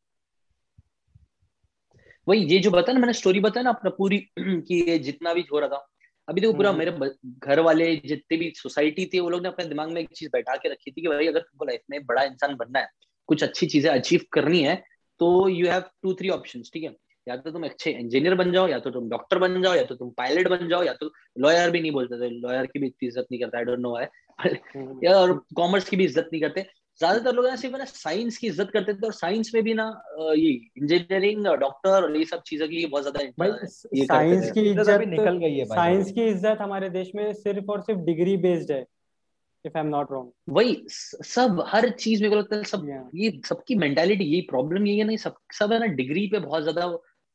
[2.27, 5.45] वही ये जो बताया ना मैंने स्टोरी बताया ना अपना पूरी कि ये जितना भी
[5.51, 5.87] हो रहा था
[6.27, 9.65] अभी देखो पूरा हम्म। मेरे घर वाले जितने भी सोसाइटी थी वो लोग ने अपने
[9.65, 12.23] दिमाग में एक चीज़ बैठा के रखी थी कि भाई अगर तुमको लाइफ में बड़ा
[12.23, 12.89] इंसान बनना है
[13.29, 14.75] कुछ अच्छी चीज़ें अचीव करनी है
[15.19, 16.95] तो you have two three option ठीक है
[17.27, 19.95] या तो तुम अच्छे इंजीनियर बन जाओ या तो तुम डॉक्टर बन जाओ या तो
[19.95, 23.07] तुम पायलट बन जाओ या तो लॉयर भी नहीं बोलते थे। लॉयर की भी इतनी
[23.07, 24.09] इज़्ज़त नहीं करता आई डोंट नो है
[25.03, 26.65] या और कॉमर्स की भी इज़्ज़त नहीं करते।
[26.99, 29.83] ज़्यादातर लोग सिर्फ़ ना साइंस की इज़्ज़त करते थे और साइंस में भी ना
[30.19, 33.55] ये इंजीनियरिंग डॉक्टर और ये सब चीज़ों की बहुत ज़्यादा
[34.05, 37.99] साइंस की इज़्ज़त निकल गई है साइंस की इज़्ज़त हमारे देश में सिर्फ़ और सिर्फ़
[38.05, 38.79] डिग्री बेस्ड है
[39.65, 43.03] if I am not wrong वही सब हर चीज़ में लगता है सब yeah.
[43.15, 46.63] ये सबकी मेंटालिटी यही प्रॉब्लम यही है नहीं सब सब है ना डिग्री पे बहुत
[46.63, 46.87] ज़्यादा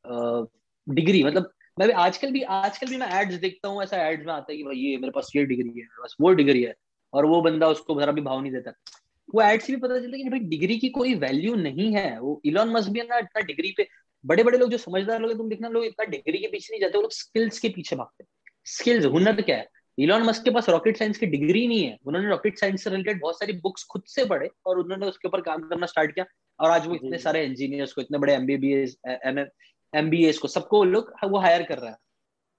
[0.05, 4.33] डिग्री मतलब मैं भी आजकल भी आजकल भी मैं एड्स देखता हूँ ऐसा एड्स में
[4.33, 6.75] आता है कि भाई ये मेरे पास ये डिग्री है मेरे पास वो डिग्री है
[7.13, 8.73] और वो बंदा उसको जरा भी भाव नहीं देता।
[9.29, 12.19] वो एड से भी पता चलता है कि भाई डिग्री की कोई वैल्यू नहीं है।
[12.21, 13.87] वो इलॉन मस्क भी ना इतना डिग्री पे
[14.25, 16.99] बड़े बड़े लोग जो समझदार लोग तुम देखना लोग इतना डिग्री के पीछे नहीं जाते
[16.99, 18.25] वो लोग स्किल्स के पीछे भागते
[18.67, 19.67] स्किल्स हुनर क्या है?
[19.99, 23.21] इलॉन मस्क के पास रॉकेट साइंस की डिग्री नहीं है। उन्होंने रॉकेट साइंस से रिलेटेड
[23.21, 26.27] बहुत सारी बुक्स खुद से पढ़े और उन्होंने उसके ऊपर काम करना स्टार्ट किया
[26.61, 29.45] और आज वो इतने सारे इंजीनियर्स को इतने बड़े एमबीबीएस एम
[29.95, 31.97] एमबीएस को सबको लोग वो हायर कर रहा है।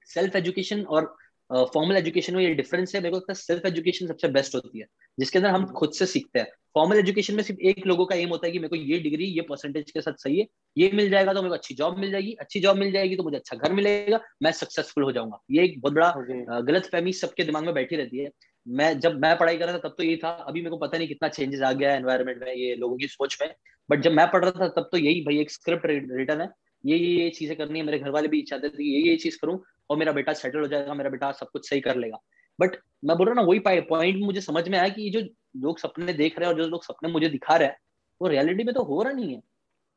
[0.10, 1.16] सेल्फ एजुकेशन और
[1.50, 4.80] फॉर्मल एजुकेशन में ये डिफरेंस है। मेरे को लगता है सेल्फ एजुकेशन सबसे बेस्ट होती
[4.80, 4.86] है
[5.18, 8.30] जिसके अंदर हम खुद से सीखते हैं। फॉर्मल एजुकेशन में सिर्फ़ एक लोगों का एम
[8.30, 10.46] होता है कि मेरे को ये डिग्री ये परसेंटेज के साथ सही है
[10.78, 13.24] ये मिल जाएगा तो मेरे को अच्छी जॉब मिल जाएगी अच्छी जॉब मिल जाएगी तो
[13.24, 17.44] मुझे अच्छा घर मिलेगा मैं सक्सेसफुल हो जाऊँगा। ये एक बहुत बड़ा गलत फहमी सबके
[17.44, 18.30] दिमाग में बैठी रहती है।
[18.68, 20.98] मैं जब मैं पढ़ाई कर रहा था तब तो यही था। अभी मेरे को पता
[20.98, 23.54] नहीं कितना चेंजेस आ गया है एनवायरमेंट में ये लोगों की सोच में।
[23.90, 26.50] बट जब मैं पढ़ रहा था तब तो यही भाई एक स्क्रिप्ट रिटर्न है।
[26.84, 29.38] ये ये ये चीज़ें करनी है मेरे घर वाले भी चाहते थे ये ये चीज़
[29.42, 29.60] करूँ
[29.90, 32.18] और मेरा बेटा सेटल हो जाएगा मेरा बेटा सब कुछ सही कर लेगा।
[32.60, 32.76] बट
[33.06, 35.22] मैं बोल रहा ना वही पॉइंट मुझे समझ में आया कि जो
[35.60, 37.78] लोग सपने देख रहे हैं और जो लोग सपने मुझे दिखा रहे हैं
[38.22, 39.42] वो रियलिटी में तो हो रहा नहीं है।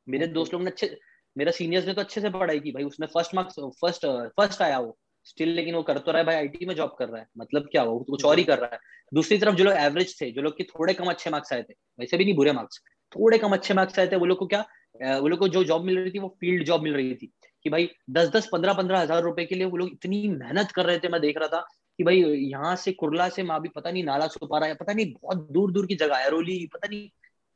[0.06, 0.96] मेरे दोस्त लोग ने अच्छे
[1.36, 4.06] मेरा सीनियर्स ने तो अच्छे से पढ़ाई की भाई उसने फ़र्स्ट मार्क्स फ़र्स्ट
[4.36, 7.08] फ़र्स्ट आया वो। स्टिल लेकिन वो कर तो रहा है भाई आईटी में जॉब कर
[7.08, 8.78] रहा है। मतलब क्या वो कुछ और ही कर रहा है।
[9.12, 11.74] दूसरी तरफ़ जो लोग एवरेज थे जो लोग के थोड़े कम अच्छे मार्क्स आए थे
[11.98, 12.80] वैसे भी नहीं बुरे मार्क्स
[13.12, 14.64] थोड़े कम अच्छे मार्क्स आए थे वो लोग को क्या
[15.02, 17.32] वो लोग को जो जॉब मिल रही थी वो फ़ील्ड जॉब मिल रही थी।
[17.64, 20.86] कि भाई दस दस पंद्रह पंद्रह हज़ार रुपए के लिए वो लोग इतनी मेहनत कर
[20.86, 21.60] रहे थे मैं देख रहा था
[21.98, 24.28] कि भाई यहाँ से कुरला से माँ भी पता नहीं नाला
[24.64, 27.08] है पता नहीं बहुत दूर दूर की जगह है रोली पता नहीं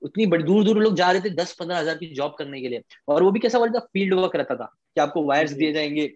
[0.03, 2.69] उतनी बड़ी दूर दूर लोग जा रहे थे दस पंद्रह हज़ार की जॉब करने के
[2.69, 4.65] लिए। और वो भी कैसा बोलता फ़ील्ड वर्क रहता था
[4.95, 6.11] कि आपको वायर्स दिए जाएँगे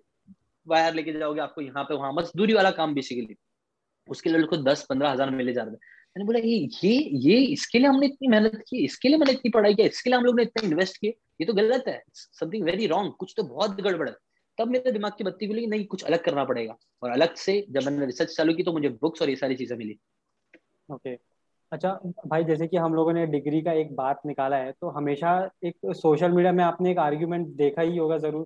[0.66, 3.36] वायर लेके जाओगे आपको यहाँ पे वहाँ मजदूरी वाला काम बेसिकली
[4.08, 6.92] उसके लिए को दस पंद्रह हज़ार मिले जा रहे थे। मैंने बोला, ये ये
[7.22, 10.18] ये इसके लिए हमने इतनी मेहनत की, इसके लिए मैंने इतनी पढ़ाई की, इसके लिए
[10.18, 11.10] हम लोग ने इतना इन्वेस्ट किए
[11.40, 14.14] ये तो गलत है समथिंग वेरी रॉन्ग कुछ तो बहुत गड़बड़ है।
[14.58, 17.84] तब मेरे दिमाग की बत्ती खुली, नहीं, कुछ अलग करना पड़ेगा। और अलग से जब
[17.84, 19.98] मैंने रिसर्च चालू की तो मुझे बुक्स और ये सारी चीज़ें मिली।
[20.88, 21.22] Okay okay.
[21.72, 21.90] अच्छा
[22.26, 25.30] भाई, जैसे कि हम लोगों ने डिग्री का एक बात निकाला है तो हमेशा
[25.64, 28.44] एक सोशल मीडिया में आपने एक आर्ग्यूमेंट देखा ही होगा ज़रूर,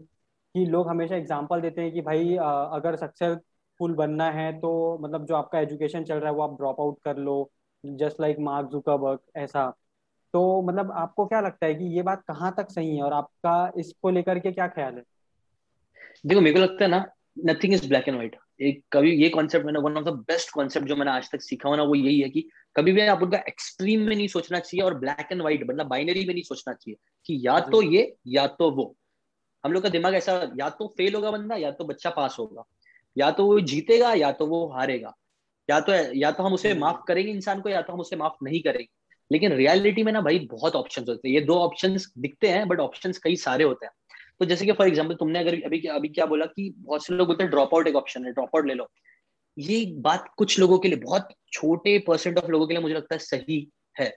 [0.55, 4.71] कि लोग हमेशा एग्ज़ाम्पल देते हैं कि भाई अगर सक्सेसफुल बनना है तो
[5.03, 7.51] मतलब जो आपका एजुकेशन चल रहा है, वो आप ड्रॉप आउट कर लो
[7.87, 9.75] जस्ट लाइक मार्क जुकरबर्ग ऐसा।
[10.35, 13.73] तो मतलब आपको क्या लगता है कि ये बात कहाँ तक सही है और आपका
[13.77, 15.03] इसको लेकर के क्या ख्याल है?
[16.27, 17.05] देखो मेरे को लगता है ना
[17.45, 20.87] nothing is black and white एक कभी ये कॉन्सेप्ट मैंने one of the best concept
[20.87, 23.39] जो मैंने आज तक सीखा हुआ ना वो यही है कि कभी भी आप उनका
[23.39, 26.97] एक्सट्रीम में नहीं सोचना चाहिए और ब्लैक एंड व्हाइट मतलब बाइनरी में नहीं सोचना चाहिए
[27.27, 28.97] कि या तो ये या तो वो।
[29.65, 32.65] हम लोग का दिमाग ऐसा या तो फेल होगा बंदा या तो बच्चा पास होगा।
[33.17, 35.18] या तो वो जीतेगा या तो वो हारेगा।
[35.69, 38.45] या तो या तो हम उसे माफ़ करेंगे इंसान को या तो हम उसे माफ़
[38.45, 38.87] नहीं करेंगे।
[39.31, 42.81] लेकिन रियलिटी में ना भाई बहुत ऑप्शन होते हैं। ये दो ऑप्शन दिखते हैं बट
[42.81, 43.93] ऑप्शन कई सारे होते हैं।
[44.41, 47.27] तो जैसे कि फॉर एग्ज़ाम्पल तुमने अगर अभी अभी क्या बोला कि बहुत से लोग
[47.27, 48.89] बोलते हैं ड्रॉप आउट एक ऑप्शन है ड्रॉप आउट ले लो।
[49.57, 53.15] ये बात कुछ लोगों के लिए बहुत छोटे परसेंट ऑफ़ लोगों के लिए मुझे लगता
[53.15, 53.67] है सही
[53.97, 54.09] है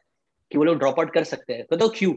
[0.52, 2.14] कि वो लोग ड्रॉप आउट कर सकते हैं। बताओ क्यों?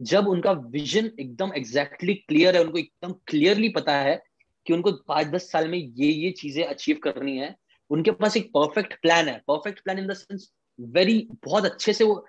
[0.00, 4.20] जब उनका विजन एकदम एग्जैक्टली क्लियर है उनको एकदम क्लियरली पता है
[4.66, 7.54] कि उनको पाँच दस साल में ये ये चीज़ें अचीव करनी है
[7.90, 12.04] उनके पास एक परफेक्ट प्लान है। Perfect plan in the sense very बहुत अच्छे से
[12.04, 12.24] वो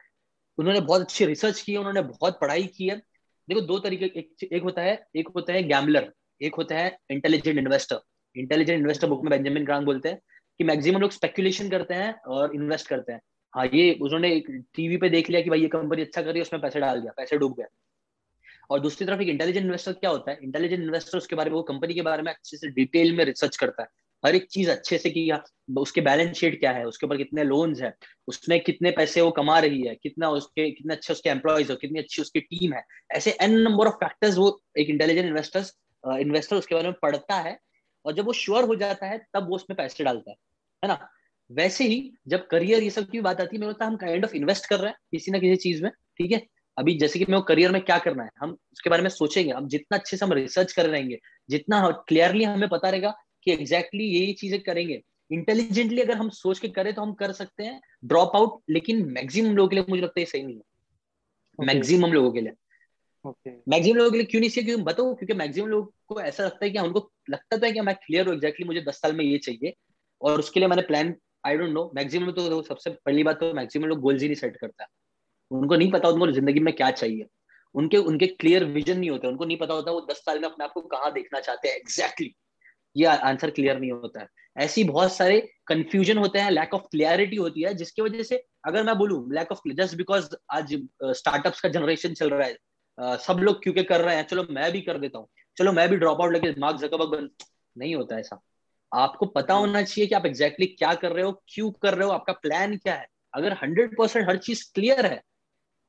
[0.58, 2.96] उन्होंने बहुत अच्छी रिसर्च की है उन्होंने बहुत पढ़ाई की है।
[3.48, 7.58] देखो दो तरीके एक, एक होता है एक होता है गैमलर एक होता है intelligent
[7.58, 8.02] investor
[8.36, 10.20] intelligent investor book में बेंजामिन ग्रांग बोलते हैं
[10.60, 13.22] कि मैक्सिमम लोग स्पेकुलेशन करते हैं और इन्वेस्ट करते हैं।
[13.54, 16.38] हाँ ये उन्होंने एक टीवी पे देख लिया कि भाई ये कंपनी अच्छा कर रही
[16.38, 17.68] है उसमें पैसे डाल दिया पैसे डूब गया
[18.70, 20.40] और दूसरी तरफ़ एक इंटेलिजेंट इन्वेस्टर क्या होता है?
[20.44, 23.58] इंटेलिजेंट इन्वेस्टर उसके बारे में वो कंपनी के बारे में अच्छे से डिटेल में रिसर्च
[23.58, 23.90] करता है।
[24.24, 25.32] हर एक चीज़ अच्छे से की
[25.78, 27.94] उसके बैलेंस शीट क्या है, उसके ऊपर कितने लोन्स है,
[28.28, 32.00] उसमें कितने पैसे वो कमा रही है, कितना उसके, कितने अच्छे उसके एम्प्लॉयज़ हो, कितनी
[32.00, 36.76] अच्छी उसकी टीम है। ऐसे एन नंबर ऑफ़ फैक्टर्स वो एक इंटेलिजेंट इन्वेस्टर्स इन्वेस्टर उसके
[36.76, 37.58] बारे में पढ़ता है
[38.06, 40.38] और जब वो श्योर हो जाता है, तब वो उसमें पैसे डालता है
[40.84, 41.08] है ना?
[41.50, 44.66] वैसे ही जब करियर ये सब की बात आती है, मेरे हम काइंड ऑफ़ इन्वेस्ट
[44.70, 46.42] कर रहे हैं किसी ना किसी चीज़ में, ठीक है?
[46.78, 49.68] अभी जैसे कि मेरे करियर में क्या करना है, हम उसके बारे में सोचेंगे, हम
[49.68, 51.18] जितना अच्छे से हम रिसर्च कर रहेंगे,
[51.50, 53.14] जितना क्लियरली हमें पता रहेगा
[53.44, 57.32] कि एग्जैक्टली exactly यही चीज़ें करेंगे। इंटेलिजेंटली अगर हम सोच के करें तो हम कर
[57.32, 61.66] सकते हैं। ड्रॉप आउट लेकिन मैक्सिमम लोगों के लिए मुझे लगता है सही नहीं है।
[61.66, 62.14] Maximum okay.
[62.14, 62.52] लोगों के लिए।
[63.26, 63.96] Maximum okay.
[63.96, 64.66] लोगों के लिए क्यों नहीं चाहिए?
[64.66, 67.96] क्योंकि बताओ क्योंकि मैक्सिमम लोगों को ऐसा लगता है कि उनको लगता था कि मैं
[67.98, 69.74] क्लियर हूँ एक्जैक्टली मुझे दस साल में ये चाहिए।
[70.22, 71.16] और उसके लिए मैंने plan
[71.46, 74.58] I don't know maximum तो सबसे पहली बात तो मैक्सिमम लोग गोल्स ही नहीं सेट
[74.58, 74.88] करता।
[75.52, 77.26] उनको नहीं पता उनको ज़िंदगी में क्या चाहिए।
[77.76, 80.66] उनके उनके क्लियर विजन नहीं होते उनको नहीं पता होता वो दस साल में अपने
[80.66, 82.34] आप को कहाँ देखना चाहते हैं एग्जैक्टली
[82.96, 84.28] ये आंसर क्लियर नहीं होता है।
[84.58, 88.84] ऐसी बहुत सारे कंफ्यूजन होते हैं लैक ऑफ़ क्लियरिटी होती है जिसकी वजह से अगर
[88.84, 90.74] मैं बोलूँ लैक ऑफ़ जस्ट बिकॉज़ आज
[91.04, 92.56] स्टार्टअप्स का जनरेशन चल रहा है
[92.98, 95.28] uh, सब लोग क्योंकि कर रहे हैं चलो मैं भी कर देता हूँ
[95.58, 97.30] चलो मैं भी ड्रॉप आउट लेके मार्क जकबर्ग बन
[97.76, 98.40] नहीं होता ऐसा।
[98.92, 102.08] आपको पता होना चाहिए कि आप एग्जैक्टली exactly क्या कर रहे हो क्यों कर रहे
[102.08, 105.22] हो आपका प्लान क्या है। अगर हंड्रेड परसेंट हर चीज़ क्लियर है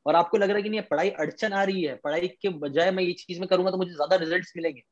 [0.07, 2.90] और आपको लग रहा है कि नहीं पढ़ाई अड़चन आ रही है पढ़ाई के बजाय
[2.90, 4.82] मैं ये चीज़ में करूँगा तो मुझे ज़्यादा रिज़ल्ट मिलेंगे।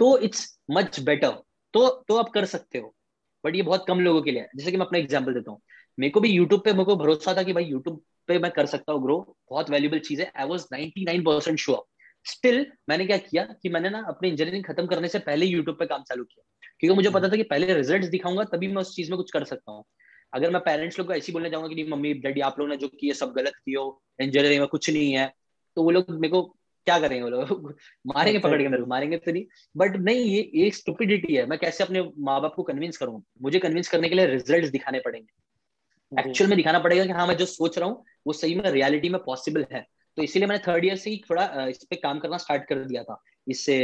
[0.00, 1.30] तो इट्स मच बेटर
[1.74, 2.94] तो तो आप कर सकते हो
[3.44, 5.60] बट ये बहुत कम लोगों के लिए जैसे कि मैं अपना एग्ज़ाम्पल देता हूँ।
[5.98, 8.66] मेरे को भी यूट्यूब पे मेरे को भरोसा था कि भाई यूट्यूब पे मैं कर
[8.66, 11.84] सकता हूँ ग्रो बहुत वैल्यूबल चीज़ है। I was ninety nine percent sure
[12.26, 15.86] still मैंने क्या किया कि मैंने ना अपनी इंजीनियरिंग खत्म करने से पहले यूट्यूब पे
[15.86, 16.44] काम चालू किया।
[16.80, 19.44] क्योंकि मुझे पता था कि पहले रिज़ल्ट दिखाऊँगा, तभी मैं उस चीज़ में कुछ कर
[19.44, 19.84] सकता हूँ।
[20.32, 22.88] अगर मैं पेरेंट्स लोग को ऐसी बोलने जाऊँगा कि मम्मी, डैडी, आप लोग ने जो
[22.88, 25.32] किए सब गलत हो। इंजीनियरिंग में कुछ नहीं है।
[25.76, 26.42] तो वो लोग मेरे को
[26.86, 27.76] क्या करेंगे वो लोग?
[28.06, 29.44] मारेंगे पकड़ के मेरे को मारेंगे तो नहीं।
[29.76, 33.22] बट नहीं ये एक स्टुपिडिटी है। मैं कैसे अपने माँ बाप को कन्विंस करूँ?
[33.42, 37.36] मुझे कन्विंस करने के लिए रिज़ल्ट दिखाने पड़ेंगे। एक्चुअल में दिखाना पड़ेगा कि हाँ मैं
[37.36, 40.84] जो सोच रहा हूँ वो सही में रियलिटी में पॉसिबल है। तो इसीलिए मैंने थर्ड
[40.84, 43.76] ईयर से ही थोड़ा इस पे काम करना स्टार्ट कर दिया था। इससे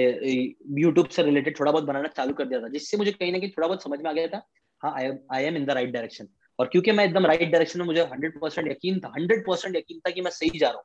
[0.78, 3.50] यूट्यूब से रिलेटेड थोड़ा बहुत बनाना चालू कर दिया था जिससे मुझे कहीं ना कहीं
[3.50, 4.48] थोड़ा बहुत समझ में आ गया था
[4.82, 4.94] हाँ
[5.34, 6.28] I am in the right direction
[6.58, 9.98] और क्योंकि मैं एकदम राइट डायरेक्शन में मुझे हंड्रेड परसेंट यकीन था हंड्रेड परसेंट यकीन
[9.98, 10.84] था कि मैं सही जा रहा हूँ।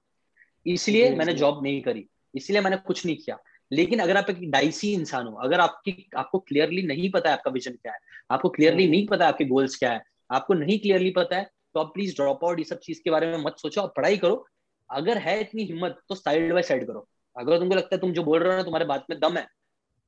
[0.67, 3.37] इसलिए मैंने जॉब नहीं करी इसलिए मैंने कुछ नहीं किया।
[3.71, 7.51] लेकिन अगर आप एक डाइसी इंसान हो अगर आपकी आपको क्लियरली नहीं पता है आपका
[7.51, 7.99] विजन क्या है
[8.31, 11.79] आपको क्लियरली नहीं पता है आपके गोल्स क्या है आपको नहीं क्लियरली पता है तो
[11.79, 14.45] आप प्लीज़ ड्रॉप आउट ये सब चीज़ के बारे में मत सोचो आप पढ़ाई करो।
[14.89, 18.23] अगर है इतनी हिम्मत तो साइड बाय साइड करो। अगर तुमको लगता है तुम जो
[18.23, 19.43] बोल रहे हो ना तुम्हारे बात में दम है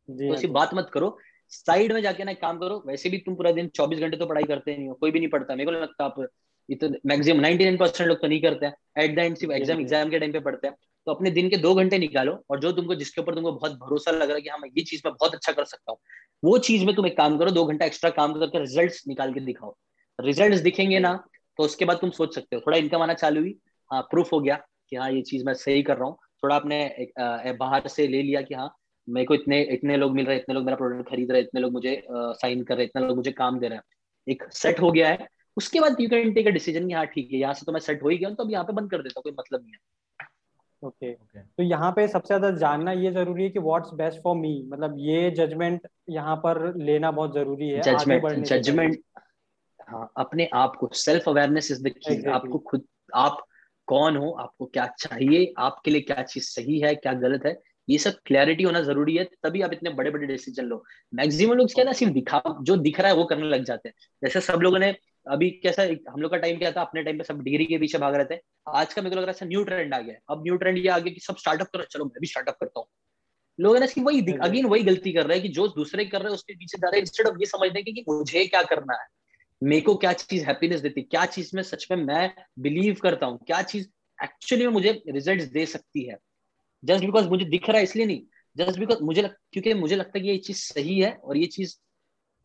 [0.09, 1.17] तो सिर्फ़ बात मत करो।
[1.51, 4.43] साइड में जाके ना काम करो वैसे भी तुम पूरा दिन चौबीस घंटे तो पढ़ाई
[4.45, 6.19] करते नहीं हो कोई भी नहीं पढ़ता मेरे को लगता आप
[6.69, 9.79] इतना मैक्सिमम नाइनटी नाइन परसेंट लोग तो नहीं करते हैं। एट द एंड सिर्फ़ एग्ज़ाम
[9.81, 10.75] एग्ज़ाम के टाइम पे पढ़ते हैं।
[11.07, 14.11] तो अपने दिन के दो घंटे निकालो और जो तुमको जिसके ऊपर तुमको बहुत भरोसा
[14.11, 15.99] लग रहा है कि हाँ मैं ये चीज़ में बहुत अच्छा कर सकता हूँ
[16.43, 19.39] वो चीज़ में तुम एक काम करो दो घंटा एक्स्ट्रा काम करके रिज़ल्ट निकाल के
[19.41, 19.75] दिखाओ।
[20.19, 21.13] रिज़ल्ट दिखेंगे ना
[21.59, 23.55] तो उसके बाद तुम सोच सकते हो। थोड़ा इनकम आना चालू हुई
[23.91, 24.55] हाँ प्रूफ हो गया
[24.89, 28.41] कि हाँ ये चीज़ मैं सही कर रहा हूँ। थोड़ा अपने बाहर से ले लिया
[28.41, 28.73] कि हाँ
[29.07, 31.47] मेरे को इतने इतने लोग मिल रहे हैं इतने लोग मेरा प्रोडक्ट खरीद रहे हैं
[31.47, 33.83] इतने लोग मुझे साइन कर रहे हैं इतने लोग मुझे काम दे रहे हैं।
[34.27, 35.27] एक सेट हो गया है
[35.59, 37.79] उसके बाद you can take a decision कि हाँ ठीक है यहाँ से तो मैं
[37.81, 39.73] सेट हो ही गया तो अब यहाँ पे बंद कर देता हूँ कोई मतलब नहीं
[39.73, 40.27] है।
[40.83, 41.41] Okay okay.
[41.57, 44.95] तो यहाँ पे सबसे ज़्यादा जानना ये ज़रूरी है कि व्हाट्स बेस्ट फॉर मी मतलब
[44.99, 48.99] ये जजमेंट यहाँ पर लेना बहुत ज़रूरी है जजमेंट जजमेंट
[49.89, 52.85] हाँ अपने आप को self awareness is the key आपको खुद
[53.17, 53.43] आप
[53.87, 57.57] कौन हो आपको क्या चाहिए आपके लिए क्या चीज़ सही है क्या गलत है
[57.87, 60.83] ये सब क्लैरिटी होना ज़रूरी है तभी आप इतने बड़े बड़े डिसीज़न लो।
[61.13, 63.95] मैक्सिमम लोग क्या ना सिर्फ़ दिखा जो दिख रहा है वो करने लग जाते हैं।
[64.23, 64.91] जैसे सब लोगों ने
[65.29, 67.97] अभी कैसा हम लोग का टाइम क्या था अपने टाइम पे सब डिग्री के पीछे
[67.97, 70.43] भाग रहे थे। आज का मेरे को लग रहा है न्यू ट्रेंड आ गया अब
[70.43, 72.87] न्यू ट्रेंड ये आ गया कि सब स्टार्टअप करो। चलो मैं भी स्टार्टअप करता हूँ।
[73.59, 76.27] लोग है ना वही अगेन वही गलती कर रहे हैं कि जो दूसरे कर रहे
[76.27, 79.01] हैं उसके पीछे जा रहे हैं। इंस्टेड ऑफ़ ये समझने की कि मुझे क्या करना
[79.01, 79.07] है
[79.61, 83.39] मेरे को क्या चीज़ हैप्पीनेस देती क्या चीज़ में सच में मैं बिलीव करता हूँ
[83.47, 83.87] क्या चीज़
[84.19, 86.17] एक्चुअली में मुझे रिज़ल्ट दे सकती है।
[86.83, 88.21] जस्ट बिकॉज़ मुझे दिख रहा है इसलिए नहीं।
[88.55, 91.75] जस्ट बिकॉज़ मुझे क्योंकि मुझे लगता है कि ये चीज़ सही है और ये चीज़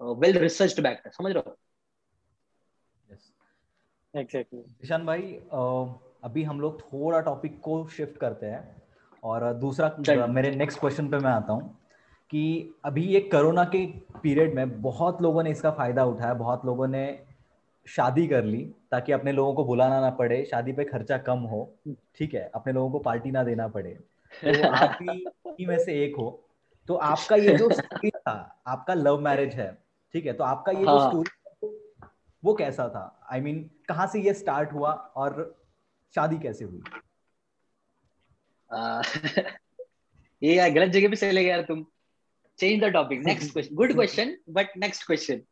[0.00, 1.56] वेल रिसर्च बैक है। समझ रहे हो?
[4.16, 5.22] एग्जैक्टली ईशान भाई
[6.24, 8.82] अभी हम लोग थोड़ा टॉपिक को शिफ्ट करते हैं
[9.22, 11.78] और दूसरा मेरे नेक्स्ट क्वेश्चन पे मैं आता हूँ
[12.30, 13.86] कि अभी ये कोरोना के
[14.22, 17.20] पीरियड में बहुत लोगों ने इसका फ़ायदा उठाया बहुत लोगों ने
[17.86, 21.74] शादी कर ली ताकि अपने लोगों को बुलाना ना पड़े शादी पे खर्चा कम हो
[21.88, 23.90] ठीक है अपने लोगों को पार्टी ना देना पड़े।
[24.44, 24.98] तो आप
[25.60, 26.40] ही में से एक हो।
[26.88, 29.78] तो आपका ये जो स्टोरी था आपका लव मैरिज है
[30.12, 30.98] ठीक है तो आपका ये हाँ.
[30.98, 31.43] जो स्टोरी
[32.44, 33.26] वो कैसा था?
[33.32, 35.64] आई I मीन mean, कहाँ से ये स्टार्ट हुआ और
[36.14, 36.82] शादी कैसे हुई?
[40.42, 41.86] ये यार गलत जगह पे चले गए यार तुम।
[42.58, 45.42] Change the topic next question good question but next question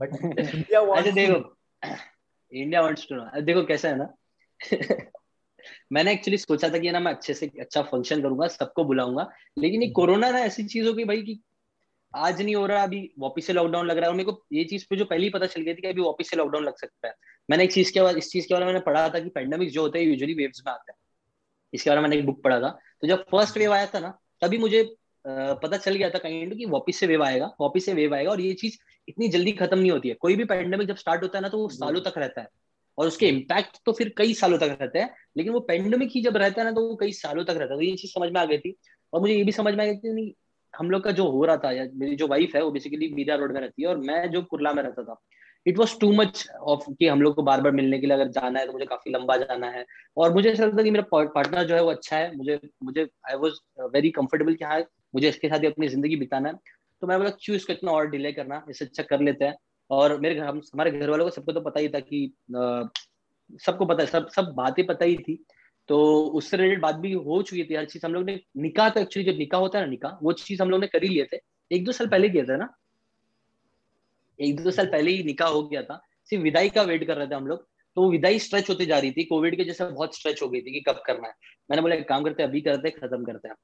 [0.00, 1.56] but India अच्छा देखो।
[2.52, 4.14] इंडिया वांट्स टू नो देखो कैसा है ना?
[5.92, 9.82] मैंने एक्चुअली सोचा था कि ना मैं अच्छे से अच्छा फ़ंक्शन करूँगा सबको बुलाऊँगा लेकिन
[9.82, 11.40] ये कोरोना ना ऐसी चीज़ हो गई भाई कि
[12.14, 14.64] आज नहीं हो रहा अभी वापिस से लॉकडाउन लग रहा है। और मेरे को ये
[14.64, 16.76] चीज़ पे जो पहले ही पता चल गई थी कि अभी वापिस से लॉकडाउन लग
[16.76, 17.14] सकता है।
[17.50, 19.70] मैंने एक चीज़ के बाद इस चीज़ के बारे में मैंने पढ़ा था कि पेंडेमिक
[19.70, 20.96] जो होता है यूजुअली वेव्स में आता है।
[21.72, 22.68] इसके बारे में मैंने एक बुक पढ़ा था।
[23.02, 24.82] तो जब फ़र्स्ट वेव आया था ना तभी मुझे
[25.26, 28.40] पता चल गया था कहीं कि वापिस से वेव आएगा वापिस से वेव आएगा। और
[28.40, 28.78] ये चीज़
[29.08, 31.58] इतनी जल्दी खत्म नहीं होती है। कोई भी पेंडेमिक जब स्टार्ट होता है ना तो
[31.58, 32.48] वो सालों तक रहता है।
[32.98, 36.36] और उसके इम्पैक्ट तो फिर कई सालों तक रहते हैं। लेकिन वो पेंडेमिक ही जब
[36.36, 38.40] रहता है ना तो वो कई सालों तक रहता है। तो ये चीज़ समझ में
[38.40, 38.74] आ गई थी।
[39.12, 40.34] और मुझे ये भी समझ में आ गई थी
[40.74, 43.36] हम लोग का जो हो रहा था, या मेरी जो वाइफ है, वो बेसिकली मीडिया
[43.36, 45.16] रोड में रहती है और मैं जो कुरला में रहता था
[45.66, 48.28] it was too much of कि हम लोग को बार बार मिलने के लिए अगर
[48.32, 49.84] जाना है तो मुझे काफ़ी लंबा जाना है।
[50.16, 53.36] और मुझे ऐसा लगता कि मेरा पार्टनर जो है वो अच्छा है, मुझे मुझे आई
[53.36, 53.54] वॉज़
[53.94, 54.78] वेरी कंफर्टेबल कि हाँ
[55.14, 56.54] मुझे इसके साथ ही अपनी ज़िंदगी बिताना है।
[57.02, 58.64] तो मैं बोला, क्यों इसको इतना और डिले करना?
[58.70, 59.54] इससे अच्छा कर लेते हैं।
[59.90, 62.32] और मेरे घर हमारे घर वालों को सबको तो पता ही था कि
[63.60, 65.38] सबको पता है सब सब बातें पता ही थी।
[65.88, 69.00] तो उससे रिलेटेड बात भी हो चुकी थी हर चीज़ हम लोग ने निकाह तो
[69.00, 71.26] एक्चुअली जो निकाह होता है ना निकाह वो चीज़ हम लोग ने कर ही लिए
[71.32, 71.38] थे।
[71.72, 72.74] एक दो साल पहले किया था ना।
[74.40, 77.26] एक दो साल पहले ही निकाह हो गया था। सिर्फ़ विदाई का वेट कर रहे
[77.26, 80.42] थे हम लोग। तो विदाई स्ट्रेच होती जा रही थी। कोविड के जैसे बहुत स्ट्रेच
[80.42, 81.34] हो गई थी कि कब करना है।
[81.70, 83.54] मैंने बोला काम करते अभी करते खत्म करते हैं।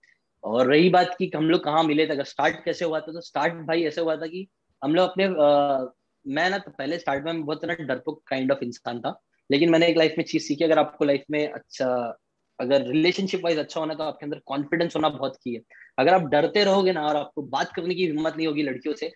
[0.45, 3.21] और रही बात की हम लोग कहाँ मिले थे अगर स्टार्ट कैसे हुआ था तो
[3.21, 4.49] स्टार्ट भाई ऐसे हुआ था कि
[4.85, 5.87] हम लोग अपने आ,
[6.27, 9.87] मैं ना तो पहले स्टार्ट में बहुत ना डरपोक काइंड ऑफ़ इंसान था। लेकिन मैंने
[9.87, 12.19] एक लाइफ में चीज़ सीखी अगर आपको लाइफ में अच्छा
[12.61, 15.61] अगर रिलेशनशिप वाइज अच्छा होना तो आपके अंदर कॉन्फिडेंस होना बहुत की है।
[15.99, 19.13] अगर आप डरते रहोगे ना और आपको बात करने की हिम्मत नहीं होगी लड़कियों से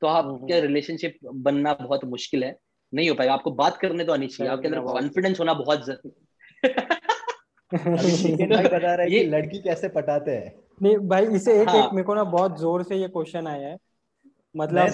[0.00, 2.56] तो आपके रिलेशनशिप बनना बहुत मुश्किल है।
[2.94, 5.86] नहीं हो पाएगा। आपको बात करने तो आनी चाहिए। आपके अंदर कॉन्फिडेंस होना बहुत
[8.50, 10.54] भाई बता रहा है कि लड़की कैसे पटाते हैं?
[10.82, 11.86] नहीं भाई इसे एक हाँ.
[11.86, 13.76] एक मेरे को ना बहुत ज़ोर से ये क्वेश्चन आया है।
[14.56, 14.88] मतलब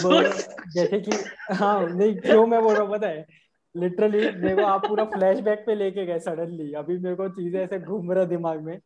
[0.74, 1.11] जैसे कि
[1.55, 3.26] हाँ नहीं क्यों मैं बोल रहा हूँ पता है?
[3.75, 7.79] लिटरली मेरे को आप पूरा फ्लैशबैक पे लेके गए सडनली अभी मेरे को चीज़ें ऐसे
[7.81, 8.79] घूम रहा दिमाग में।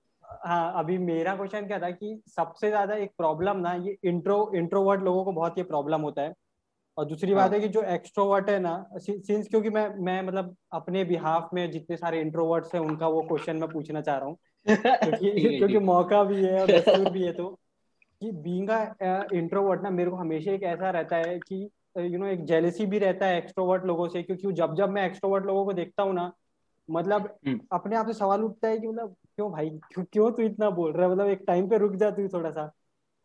[0.46, 5.02] हाँ अभी मेरा क्वेश्चन क्या था कि सबसे ज़्यादा एक प्रॉब्लम ना ये इंट्रो इंट्रोवर्ट
[5.02, 6.32] लोगों को बहुत ये प्रॉब्लम होता है।
[6.96, 7.54] और दूसरी बात हाँ.
[7.54, 11.96] है कि जो एक्सट्रोवर्ट है ना सिंस क्योंकि मैं मैं मतलब अपने बिहाफ में जितने
[11.96, 14.36] सारे इंट्रोवर्ट्स हैं उनका वो क्वेश्चन मैं पूछना चाह रहा हूँ।
[15.02, 16.70] क्योंकि क्योंकि मौका भी है और
[17.06, 17.48] भी है तो।
[18.22, 18.70] कि बीइंग
[19.34, 22.98] इंट्रोवर्ट ना मेरे को हमेशा एक ऐसा रहता है कि यू नो एक जेलेसी भी
[22.98, 26.32] रहता है एक्सट्रोवर्ट लोगों से क्योंकि जब जब मैं एक्सट्रोवर्ट लोगों को देखता हूँ ना
[26.90, 30.42] मतलब हम्म। अपने आप से सवाल उठता है कि मतलब क्यों भाई क्यों क्यों तू
[30.42, 31.12] इतना बोल रहा है?
[31.12, 32.72] मतलब एक टाइम पे रुक जा तू थोड़ा सा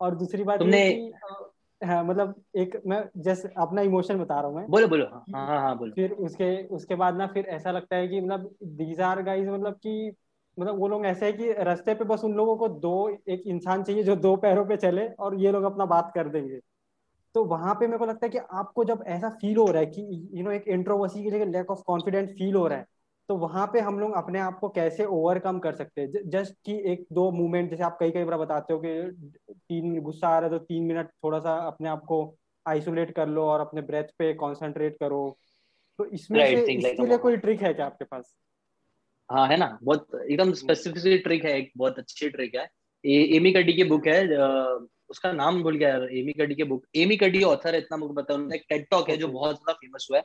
[0.00, 1.12] और दूसरी बात तुमने
[1.84, 5.60] हाँ मतलब एक मैं जैसे अपना इमोशन बता रहा हूँ मैं। बोलो बोलो हाँ हाँ
[5.60, 9.22] हाँ बोलो। फिर उसके उसके बाद ना फिर ऐसा लगता है कि मतलब दीज आर
[9.22, 10.12] गाइस मतलब कि
[10.58, 13.82] मतलब वो लोग ऐसे है कि रास्ते पे बस उन लोगों को दो एक इंसान
[13.82, 16.60] चाहिए जो दो पैरों पे चले और ये लोग अपना बात कर देंगे।
[17.38, 19.86] तो वहाँ पे मेरे को लगता है कि आपको जब ऐसा फील हो रहा है
[19.86, 22.86] कि यू नो एक इंट्रोवर्सी की जगह लैक ऑफ़ कॉन्फिडेंस फील हो रहा है
[23.28, 26.30] तो वहाँ पे हम लोग अपने आप को कैसे ओवरकम कर सकते हैं?
[26.30, 29.16] जस्ट कि एक दो मूवमेंट जैसे आप कई कई बार बताते हो कि
[29.52, 32.34] तीन गुस्सा आ रहा है तो तीन मिनट थोड़ा सा अपने आप को
[32.66, 35.38] आइसोलेट कर लो और अपने ब्रेथ पे कॉन्सेंट्रेट करो।
[35.98, 38.34] तो इसमें right, से इसके लिए कोई ट्रिक है क्या आपके पास?
[39.32, 39.78] हाँ है ना?
[39.82, 42.68] बहुत एकदम स्पेसिफिक ट्रिक है एक बहुत अच्छी ट्रिक है।
[43.06, 44.26] एमी कडी की बुक है
[45.10, 48.14] उसका नाम भूल गया यार एमी कडी के बुक एमी कडी ऑथर है इतना मुझे
[48.14, 50.24] पता है एक टेड टॉक है जो बहुत ज़्यादा फ़ेमस हुआ है।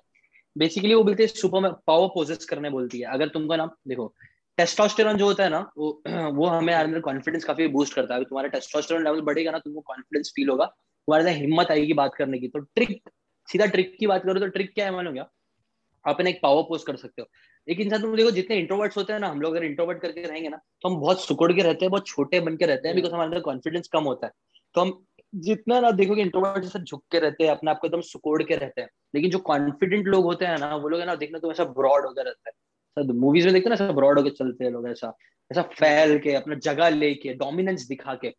[0.56, 4.14] बेसिकली वो बोलते हैं सुपर पावर पोजेस करने बोलती है। अगर तुमको ना देखो
[4.58, 6.02] टेस्टोस्टेरोन जो होता है ना वो
[6.34, 9.82] वो हमें अंदर कॉन्फिडेंस काफ़ी बूस्ट करता है। अगर तुम्हारा टेस्टोस्टेरोन लेवल बढ़ेगा ना तुमको
[9.82, 13.00] कॉन्फिडेंस फील होगा। तुम्हारे अंदर हिम्मत आएगी बात करने की। तो ट्रिक
[13.50, 15.30] सीधा ट्रिक की बात करो तो ट्रिक क्या है मालूम क्या?
[16.06, 17.28] आप एक पावर पोज कर सकते हो।
[17.68, 20.50] एक इंसान तुम देखो जितने इंट्रोवर्ट्स होते हैं ना हम लोग अगर इंट्रोवर्ट करके रहेंगे
[20.50, 23.14] ना तो हम बहुत सुकुड़ के रहते हैं बहुत छोटे बन के रहते हैं बिकॉज़
[23.14, 24.34] हमारे अंदर कॉन्फिडेंस कम होता है।
[24.76, 25.06] तो हम
[25.36, 28.56] जितना ना देखोगे इंट्रोवर्ट जैसे झुक के रहते हैं, अपने आप को एकदम सुकोड़ के
[28.56, 31.52] रहते हैं। लेकिन जो कॉन्फिडेंट लोग होते हैं ना, वो लोग है ना देखना तो
[31.52, 34.90] ऐसा ब्रॉड होकर रहता है। मूवीज़ में देखते ना ऐसा ब्रॉड होकर चलते हैं लोग
[34.90, 35.18] ऐसा।
[35.52, 38.30] ऐसा फैल के, अपना जगह लेके डोमिनेंस दिखा के।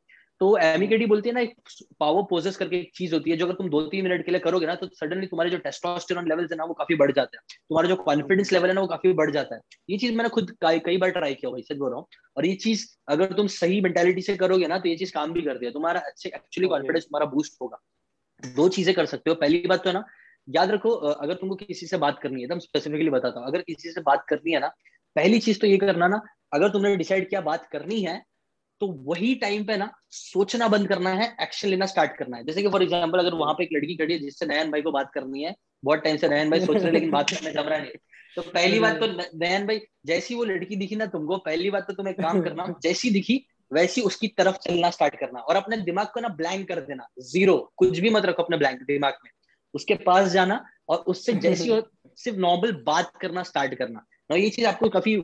[0.41, 1.55] तो एमिकेडी बोलती है ना एक
[2.01, 4.41] पावर पोजेस करके एक चीज़ होती है जो अगर तुम दो तीन मिनट के लिए
[4.41, 7.43] करोगे ना तो सडनली तुम्हारे जो टेस्टोस्टेरोन लेवल्स है ना वो काफ़ी बढ़ जाते हैं।
[7.69, 9.61] तुम्हारा जो कॉन्फिडेंस लेवल है ना वो काफ़ी बढ़ जाता है।
[9.91, 12.07] ये चीज़ मैंने खुद कई बार ट्राई किया भाई सच बोल रहा हूँ।
[12.37, 15.43] और ये चीज़ अगर तुम सही मेंटेलिटी से करोगे ना तो ये चीज़ काम भी
[15.43, 17.81] करती है। तुम्हारा अच्छे एक्चुअली कॉन्फिडेंस तुम्हारा बूस्ट होगा।
[18.43, 20.05] दो चीज़ें कर सकते हो। पहली बात तो है ना
[20.49, 23.93] याद रखो अगर तुमको किसी से बात करनी है एकदम स्पेसिफिकली बताता हूँ। अगर किसी
[23.93, 24.69] से बात करनी है ना
[25.17, 26.21] पहली चीज़ तो ये करना ना
[26.53, 28.23] अगर तुमने डिसाइड किया बात करनी है
[28.85, 32.63] तो वही टाइम पे ना सोचना बंद करना है एक्शन लेना स्टार्ट करना है। जैसे
[32.63, 35.11] कि फॉर एग्जांपल अगर वहाँ पे एक लड़की खड़ी है जिससे नयन भाई को बात
[35.15, 35.55] करनी है
[35.85, 37.91] बहुत टाइम से नयन भाई सोच रहे लेकिन बात करने जम रहा नहीं
[38.37, 39.07] तो पहली बात तो
[39.39, 43.11] नयन भाई जैसी वो लड़की दिखी ना तुमको पहली बात तो तुम्हें काम करना जैसी
[43.11, 47.07] दिखी वैसी उसकी तरफ़ चलना स्टार्ट करना। और अपने दिमाग को ना ब्लैंक कर देना
[47.21, 49.31] ज़ीरो कुछ भी मत रखो अपने ब्लैंक दिमाग में।
[49.75, 51.71] उसके पास जाना और उससे जैसी
[52.17, 55.17] सिर्फ़ नॉर्मल बात करना स्टार्ट करना। और ये चीज़ आपको काफ़ी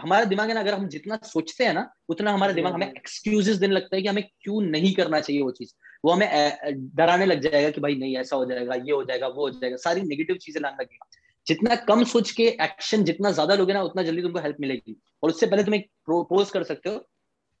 [0.00, 3.56] हमारा दिमाग है ना अगर हम जितना सोचते हैं ना उतना हमारा दिमाग हमें एक्सक्यूजेस
[3.56, 5.72] देने लगता है कि हमें क्यों नहीं करना चाहिए वो चीज़।
[6.04, 9.42] वो हमें डराने लग जाएगा कि भाई नहीं ऐसा हो जाएगा ये हो जाएगा वो
[9.42, 11.08] हो जाएगा सारी नेगेटिव चीज़ें लाने लगेगा।
[11.46, 15.30] जितना कम सोच के एक्शन जितना ज़्यादा लोगे ना उतना जल्दी तुमको हेल्प मिलेगी। और
[15.30, 17.04] उससे पहले तुम एक पोज कर सकते हो।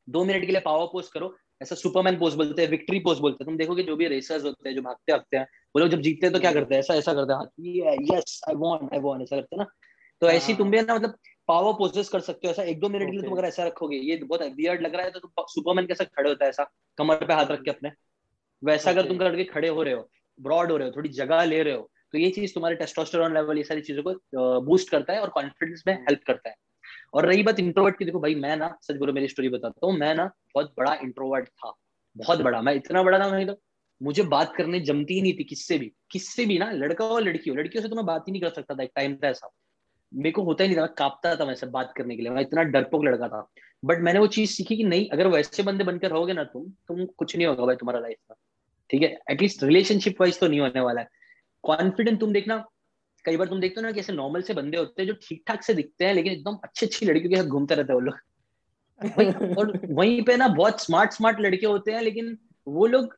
[0.08, 3.44] दो मिनट के लिए पावर पोज करो। ऐसा सुपरमैन पोज बोलते हैं विक्ट्री पोज बोलते
[3.44, 5.44] हैं। तुम देखोगे जो भी रेसर्स होते हैं जो भागते भागते हैं
[5.74, 6.80] वो लोग जब जीतते हैं तो क्या करते हैं?
[6.80, 9.70] ऐसा ऐसा करते हैं। Yes I want I want ऐसा करते हैं ना।
[10.22, 11.14] तो ऐसी तुम भी ना मतलब
[11.48, 13.96] पावर पोजेस कर सकते हो ऐसा एक दो मिनट के लिए तुम अगर ऐसा रखोगे
[13.98, 17.24] ये बहुत वियर्ड लग रहा है तो तुम सुपरमैन कैसा खड़े होता है ऐसा कमर
[17.24, 17.90] पे हाथ रख के अपने।
[18.62, 21.62] वैसा अगर तुम करके खड़े हो रहे हो ब्रॉड हो रहे हो थोड़ी जगह ले
[21.62, 25.20] रहे हो तो ये चीज़ तुम्हारे टेस्टोस्टेरोन लेवल ये सारी चीज़ों को बूस्ट करता है
[25.20, 26.54] और कॉन्फिडेंस में हेल्प करता है।
[27.14, 29.96] और रही बात इंट्रोवर्ट की देखो भाई मैं ना सच बोलो मेरी स्टोरी बताता हूँ
[29.98, 31.72] मैं ना बहुत बड़ा इंट्रोवर्ट था
[32.16, 33.60] बहुत बड़ा मैं इतना बड़ा था नहीं तो
[34.00, 37.50] मुझे बात करने जमती ही नहीं थी किससे भी किससे भी ना लड़का और लड़की
[37.50, 39.50] हो लड़कियों से तो मैं बात ही नहीं कर सकता था एक टाइम था ऐसा।
[40.12, 42.42] मेरे को होता ही नहीं था, मैं कांपता था वैसे बात करने के लिए, मैं
[42.42, 43.46] इतना डरपोक लड़का था।
[43.82, 47.04] बट मैंने वो चीज़ सीखी कि नहीं, अगर वैसे बंदे बनकर रहोगे ना तुम तुम
[47.08, 48.34] कुछ नहीं होगा भाई तुम्हारा लाइफ का।
[48.90, 49.16] ठीक है?
[49.30, 51.08] एटलीस्ट रिलेशनशिप वाइज तो नहीं होने वाला है।
[51.64, 52.64] कॉन्फिडेंट तुम देखना,
[53.24, 55.62] कई बार तुम देखते हो ना कैसे नॉर्मल से बंदे होते हैं जो ठीक ठाक
[55.62, 59.58] से दिखते हैं, लेकिन एकदम अच्छी अच्छी लड़कियों के साथ घूमते रहते हैं वो लोग।
[59.58, 62.36] और वहीं पे ना बहुत स्मार्ट स्मार्ट लड़के होते हैं, लेकिन
[62.66, 63.16] वो लोग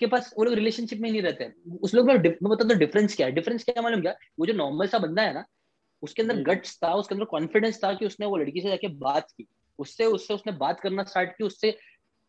[0.00, 3.26] के पास, वो लोग रिलेशनशिप में नहीं रहते। उस लोग मैं बता दो डिफरेंस क्या
[3.26, 4.14] है। डिफरेंस क्या मालूम क्या?
[4.38, 5.44] वो जो नॉर्मल सा बंदा है ना
[6.04, 9.30] उसके अंदर गट्स था उसके अंदर कॉन्फिडेंस था कि उसने वो लड़की से जाके बात
[9.30, 9.46] की।
[9.78, 11.76] उससे उससे उसने बात करना स्टार्ट की उससे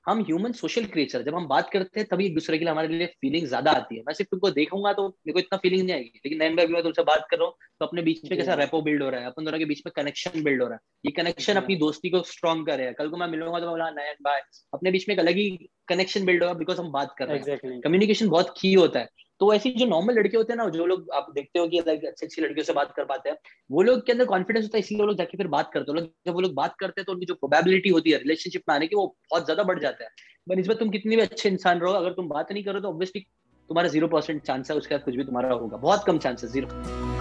[0.05, 2.87] हम ह्यूमन सोशल क्रिएचर जब हम बात करते हैं तभी एक दूसरे के लिए हमारे
[2.87, 5.93] लिए फीलिंग ज़्यादा आती है। मैं सिर्फ़ तुमको देखूँगा तो मेरे को इतना फीलिंग नहीं
[5.95, 8.53] आएगी। लेकिन नैन भाई मैं तुमसे बात कर रहा हूँ तो अपने बीच में कैसा
[8.53, 9.27] रेपो बिल्ड हो रहा है?
[9.27, 12.21] अपन दोनों के बीच में कनेक्शन बिल्ड हो रहा है। ये कनेक्शन अपनी दोस्ती को
[12.23, 14.39] स्ट्रॉन्ग कर रहा है। कल को मैं मिलूँगा तो बोला नयन भाई
[14.73, 15.49] अपने बीच में एक अलग ही
[15.87, 19.09] कनेक्शन बिल्ड होगा बिकॉज़ हम बात कर रहे हैं। कम्युनिकेशन बहुत की होता है।
[19.41, 22.25] तो ऐसी जो नॉर्मल लड़के होते हैं ना, जो लोग आप देखते हो कि अच्छी
[22.25, 23.37] अच्छी लड़कियों से बात कर पाते हैं,
[23.69, 26.07] वो लोग के अंदर कॉन्फिडेंस होता है, इसलिए वो लोग जाके फिर बात करते हैं।
[26.27, 28.87] जब वो लोग बात करते हैं तो उनकी जो प्रोबेबिलिटी होती है रिलेशनशिप में आने
[28.87, 32.13] की, वो बहुत ज़्यादा बढ़ जाता है। इस तुम कितने भी अच्छे इंसान रहो, अगर
[32.13, 33.21] तुम बात नहीं करो तो ऑब्वियसली
[33.69, 36.49] तुम्हारा ज़ीरो परसेंट चांस है, उसके बाद कुछ भी तुम्हारा होगा। बहुत कम चांस है
[36.49, 37.14] ज़ीरो